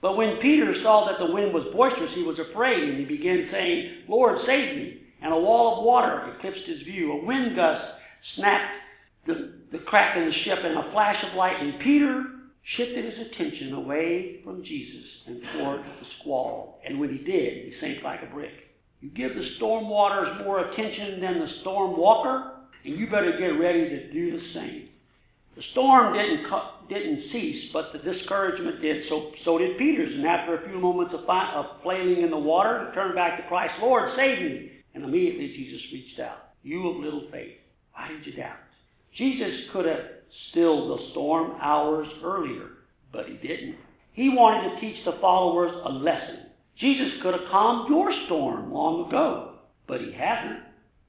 But 0.02 0.16
when 0.16 0.38
Peter 0.42 0.74
saw 0.82 1.06
that 1.06 1.24
the 1.24 1.32
wind 1.32 1.54
was 1.54 1.72
boisterous, 1.72 2.10
he 2.16 2.24
was 2.24 2.40
afraid, 2.40 2.82
and 2.82 2.98
he 2.98 3.04
began 3.04 3.48
saying, 3.52 4.02
Lord, 4.08 4.40
save 4.44 4.76
me. 4.76 5.02
And 5.22 5.32
a 5.32 5.38
wall 5.38 5.78
of 5.78 5.84
water 5.84 6.34
eclipsed 6.36 6.66
his 6.66 6.82
view. 6.82 7.12
A 7.12 7.24
wind 7.24 7.54
gust 7.54 7.84
snapped 8.36 8.72
the, 9.26 9.54
the 9.72 9.78
crack 9.78 10.16
in 10.16 10.26
the 10.26 10.34
ship, 10.44 10.58
in 10.64 10.76
a 10.76 10.92
flash 10.92 11.22
of 11.24 11.36
lightning. 11.36 11.78
Peter 11.82 12.24
shifted 12.76 13.04
his 13.04 13.26
attention 13.26 13.74
away 13.74 14.40
from 14.44 14.64
Jesus 14.64 15.04
and 15.26 15.40
toward 15.52 15.80
the 15.80 16.06
squall. 16.20 16.80
And 16.86 16.98
when 16.98 17.10
he 17.10 17.18
did, 17.18 17.64
he 17.64 17.74
sank 17.80 18.02
like 18.02 18.20
a 18.22 18.32
brick. 18.32 18.52
You 19.00 19.10
give 19.10 19.34
the 19.34 19.48
storm 19.56 19.88
waters 19.88 20.40
more 20.44 20.60
attention 20.60 21.20
than 21.20 21.40
the 21.40 21.48
storm 21.60 21.98
walker, 21.98 22.52
and 22.84 22.96
you 22.96 23.06
better 23.06 23.36
get 23.38 23.60
ready 23.60 23.88
to 23.88 24.12
do 24.12 24.32
the 24.32 24.52
same. 24.54 24.88
The 25.56 25.62
storm 25.72 26.14
didn't 26.14 26.46
didn't 26.88 27.30
cease, 27.30 27.70
but 27.72 27.92
the 27.92 27.98
discouragement 27.98 28.80
did. 28.82 29.04
So 29.08 29.30
so 29.44 29.58
did 29.58 29.78
Peter's. 29.78 30.12
And 30.14 30.26
after 30.26 30.56
a 30.56 30.68
few 30.68 30.78
moments 30.78 31.14
of, 31.14 31.24
fi- 31.26 31.54
of 31.54 31.82
flailing 31.82 32.22
in 32.22 32.30
the 32.30 32.38
water, 32.38 32.88
he 32.88 32.94
turned 32.94 33.14
back 33.14 33.40
to 33.40 33.46
Christ, 33.46 33.74
Lord, 33.80 34.10
save 34.16 34.38
me. 34.38 34.70
And 34.94 35.04
immediately 35.04 35.48
Jesus 35.48 35.80
reached 35.92 36.18
out. 36.18 36.38
You 36.62 36.88
of 36.88 36.96
little 36.96 37.28
faith, 37.30 37.54
why 37.94 38.08
did 38.08 38.26
you 38.26 38.32
doubt? 38.34 38.56
Jesus 39.16 39.68
could 39.72 39.86
have 39.86 40.04
stilled 40.50 40.98
the 40.98 41.10
storm 41.12 41.52
hours 41.60 42.08
earlier, 42.22 42.68
but 43.12 43.26
he 43.26 43.34
didn't. 43.34 43.76
He 44.12 44.28
wanted 44.28 44.74
to 44.74 44.80
teach 44.80 45.04
the 45.04 45.18
followers 45.20 45.72
a 45.84 45.90
lesson. 45.90 46.46
Jesus 46.78 47.12
could 47.22 47.34
have 47.34 47.50
calmed 47.50 47.88
your 47.88 48.12
storm 48.26 48.72
long 48.72 49.08
ago, 49.08 49.54
but 49.86 50.00
he 50.00 50.12
hasn't. 50.12 50.60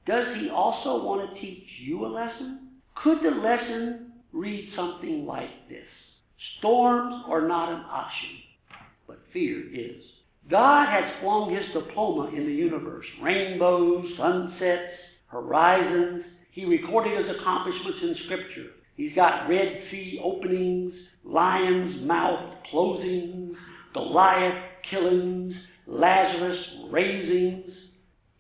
Does 0.06 0.38
he 0.40 0.50
also 0.50 1.04
want 1.04 1.34
to 1.34 1.42
teach 1.42 1.64
you 1.82 2.06
a 2.06 2.08
lesson? 2.08 2.70
Could 3.04 3.20
the 3.24 3.36
lesson 3.36 4.12
read 4.32 4.72
something 4.76 5.26
like 5.26 5.68
this 5.70 5.88
Storms 6.60 7.24
are 7.28 7.48
not 7.48 7.70
an 7.70 7.82
option, 7.90 8.30
but 9.08 9.20
fear 9.34 9.64
is. 9.74 10.04
God 10.50 10.88
has 10.90 11.22
flung 11.22 11.56
his 11.56 11.66
diploma 11.74 12.36
in 12.36 12.46
the 12.46 12.54
universe 12.54 13.06
rainbows, 13.22 14.06
sunsets, 14.18 14.94
horizons. 15.28 16.24
He 16.56 16.64
recorded 16.64 17.18
his 17.18 17.36
accomplishments 17.36 18.00
in 18.02 18.16
Scripture. 18.24 18.68
He's 18.96 19.14
got 19.14 19.50
Red 19.50 19.78
Sea 19.92 20.22
openings, 20.24 20.94
lion's 21.26 22.02
mouth 22.08 22.54
closings, 22.74 23.56
Goliath 23.94 24.64
killings, 24.90 25.54
Lazarus 25.86 26.58
raisings. 26.90 27.70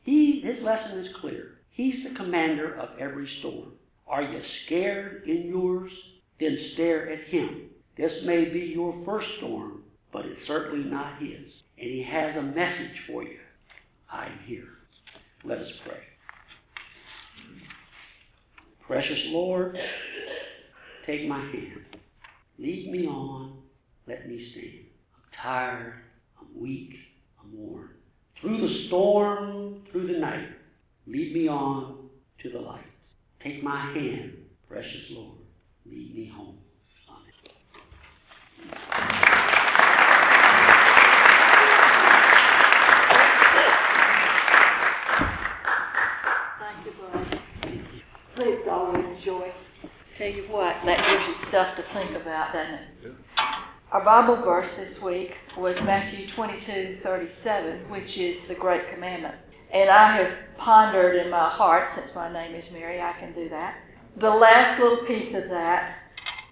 He, 0.03 0.41
his 0.45 0.63
lesson 0.63 0.99
is 0.99 1.13
clear. 1.19 1.55
He's 1.71 2.05
the 2.07 2.15
commander 2.15 2.75
of 2.75 2.97
every 2.99 3.29
storm. 3.39 3.73
Are 4.07 4.23
you 4.23 4.41
scared 4.65 5.23
in 5.27 5.47
yours? 5.49 5.91
Then 6.39 6.57
stare 6.73 7.11
at 7.11 7.27
him. 7.27 7.63
This 7.97 8.13
may 8.23 8.45
be 8.45 8.59
your 8.59 8.95
first 9.05 9.27
storm, 9.39 9.83
but 10.13 10.25
it's 10.25 10.47
certainly 10.47 10.89
not 10.89 11.21
his. 11.21 11.51
And 11.77 11.91
he 11.91 12.07
has 12.09 12.37
a 12.37 12.41
message 12.41 12.95
for 13.07 13.23
you. 13.23 13.39
I'm 14.09 14.39
here. 14.45 14.69
Let 15.43 15.57
us 15.57 15.71
pray. 15.85 15.99
Precious 18.87 19.19
Lord, 19.27 19.77
take 21.05 21.27
my 21.27 21.39
hand. 21.39 21.85
Lead 22.57 22.91
me 22.91 23.05
on. 23.05 23.57
Let 24.07 24.29
me 24.29 24.51
stand. 24.51 24.85
I'm 25.15 25.43
tired. 25.43 25.93
I'm 26.39 26.61
weak. 26.61 26.93
I'm 27.41 27.57
worn. 27.57 27.89
Through 28.39 28.61
the 28.61 28.87
storm, 28.87 29.81
through 29.91 30.07
the 30.13 30.19
night, 30.19 30.47
lead 31.07 31.33
me 31.33 31.47
on 31.47 32.09
to 32.43 32.49
the 32.49 32.59
light. 32.59 32.85
Take 33.43 33.63
my 33.63 33.93
hand, 33.93 34.33
precious 34.67 34.91
Lord. 35.11 35.37
Lead 35.85 36.15
me 36.15 36.31
home. 36.35 36.57
Thank 46.59 46.85
you, 46.85 46.91
Brian. 46.99 47.39
Please 48.35 48.67
always 48.69 49.05
enjoy 49.17 49.51
Tell 50.17 50.27
you 50.29 50.43
what, 50.47 50.73
that 50.85 50.95
gives 50.95 51.27
you 51.27 51.44
stuff 51.55 51.77
to 51.77 51.83
think 51.93 52.21
about, 52.21 52.51
doesn't 52.51 52.73
it? 52.73 53.15
Our 53.93 54.03
Bible 54.03 54.43
verse 54.43 54.69
this 54.75 55.01
week 55.01 55.29
was 55.57 55.73
Matthew 55.85 56.27
22, 56.35 56.99
37, 57.01 57.89
which 57.89 58.09
is 58.17 58.35
the 58.49 58.55
Great 58.55 58.81
Commandment. 58.93 59.35
And 59.73 59.89
I 59.89 60.17
have 60.17 60.57
pondered 60.57 61.15
in 61.15 61.31
my 61.31 61.49
heart, 61.49 61.91
since 61.95 62.11
my 62.13 62.31
name 62.31 62.55
is 62.55 62.65
Mary, 62.73 62.99
I 62.99 63.13
can 63.21 63.33
do 63.33 63.47
that. 63.47 63.75
The 64.19 64.27
last 64.27 64.81
little 64.81 65.05
piece 65.07 65.33
of 65.33 65.49
that, 65.49 65.95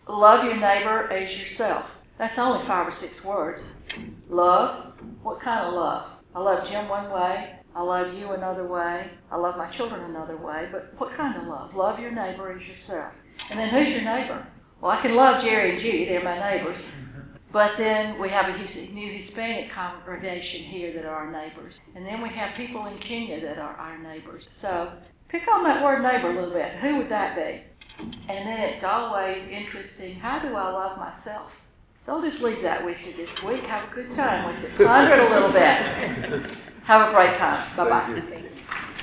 love 0.07 0.45
your 0.45 0.55
neighbor 0.55 1.11
as 1.11 1.37
yourself. 1.37 1.83
That's 2.17 2.37
only 2.37 2.65
five 2.65 2.87
or 2.87 2.95
six 3.01 3.13
words. 3.25 3.61
Love, 4.29 4.93
what 5.21 5.41
kind 5.41 5.67
of 5.67 5.73
love? 5.73 6.11
I 6.33 6.39
love 6.39 6.63
Jim 6.71 6.87
one 6.87 7.11
way, 7.11 7.59
I 7.75 7.81
love 7.81 8.13
you 8.13 8.31
another 8.31 8.65
way, 8.65 9.11
I 9.29 9.35
love 9.35 9.57
my 9.57 9.75
children 9.75 10.09
another 10.09 10.37
way, 10.37 10.69
but 10.71 10.93
what 10.97 11.15
kind 11.17 11.41
of 11.41 11.49
love? 11.49 11.75
Love 11.75 11.99
your 11.99 12.11
neighbor 12.11 12.53
as 12.53 12.61
yourself. 12.61 13.11
And 13.49 13.59
then 13.59 13.67
who's 13.67 13.89
your 13.89 14.01
neighbor? 14.05 14.47
Well, 14.83 14.91
I 14.91 15.01
can 15.01 15.15
love 15.15 15.41
Jerry 15.41 15.75
and 15.75 15.81
Judy, 15.81 16.03
they're 16.03 16.21
my 16.21 16.37
neighbors. 16.37 16.75
Mm-hmm. 16.75 17.21
But 17.53 17.71
then 17.77 18.19
we 18.19 18.27
have 18.27 18.47
a 18.47 18.57
new 18.91 19.23
Hispanic 19.23 19.71
congregation 19.71 20.63
here 20.63 20.91
that 20.93 21.05
are 21.05 21.15
our 21.15 21.31
neighbors. 21.31 21.73
And 21.95 22.05
then 22.05 22.21
we 22.21 22.27
have 22.35 22.57
people 22.57 22.85
in 22.87 22.99
Kenya 22.99 23.39
that 23.39 23.57
are 23.59 23.77
our 23.77 23.97
neighbors. 23.97 24.43
So 24.61 24.91
pick 25.29 25.43
on 25.47 25.63
that 25.63 25.81
word 25.81 26.03
neighbor 26.03 26.31
a 26.31 26.35
little 26.35 26.53
bit. 26.53 26.75
Who 26.81 26.97
would 26.97 27.09
that 27.09 27.33
be? 27.33 27.63
And 28.27 28.45
then 28.45 28.59
it's 28.59 28.83
always 28.83 29.37
interesting, 29.49 30.19
how 30.19 30.39
do 30.39 30.49
I 30.53 30.69
love 30.69 30.97
myself? 30.97 31.49
So 32.05 32.17
I'll 32.17 32.29
just 32.29 32.43
leave 32.43 32.61
that 32.63 32.83
with 32.83 32.97
you 33.07 33.15
this 33.15 33.31
week. 33.47 33.63
Have 33.63 33.89
a 33.89 33.95
good 33.95 34.13
time 34.17 34.53
with 34.53 34.69
it. 34.69 34.85
Ponder 34.85 35.13
it 35.13 35.31
a 35.31 35.33
little 35.33 35.53
bit. 35.53 36.57
Have 36.83 37.07
a 37.07 37.13
great 37.13 37.37
time. 37.37 37.77
Bye-bye. 37.77 38.49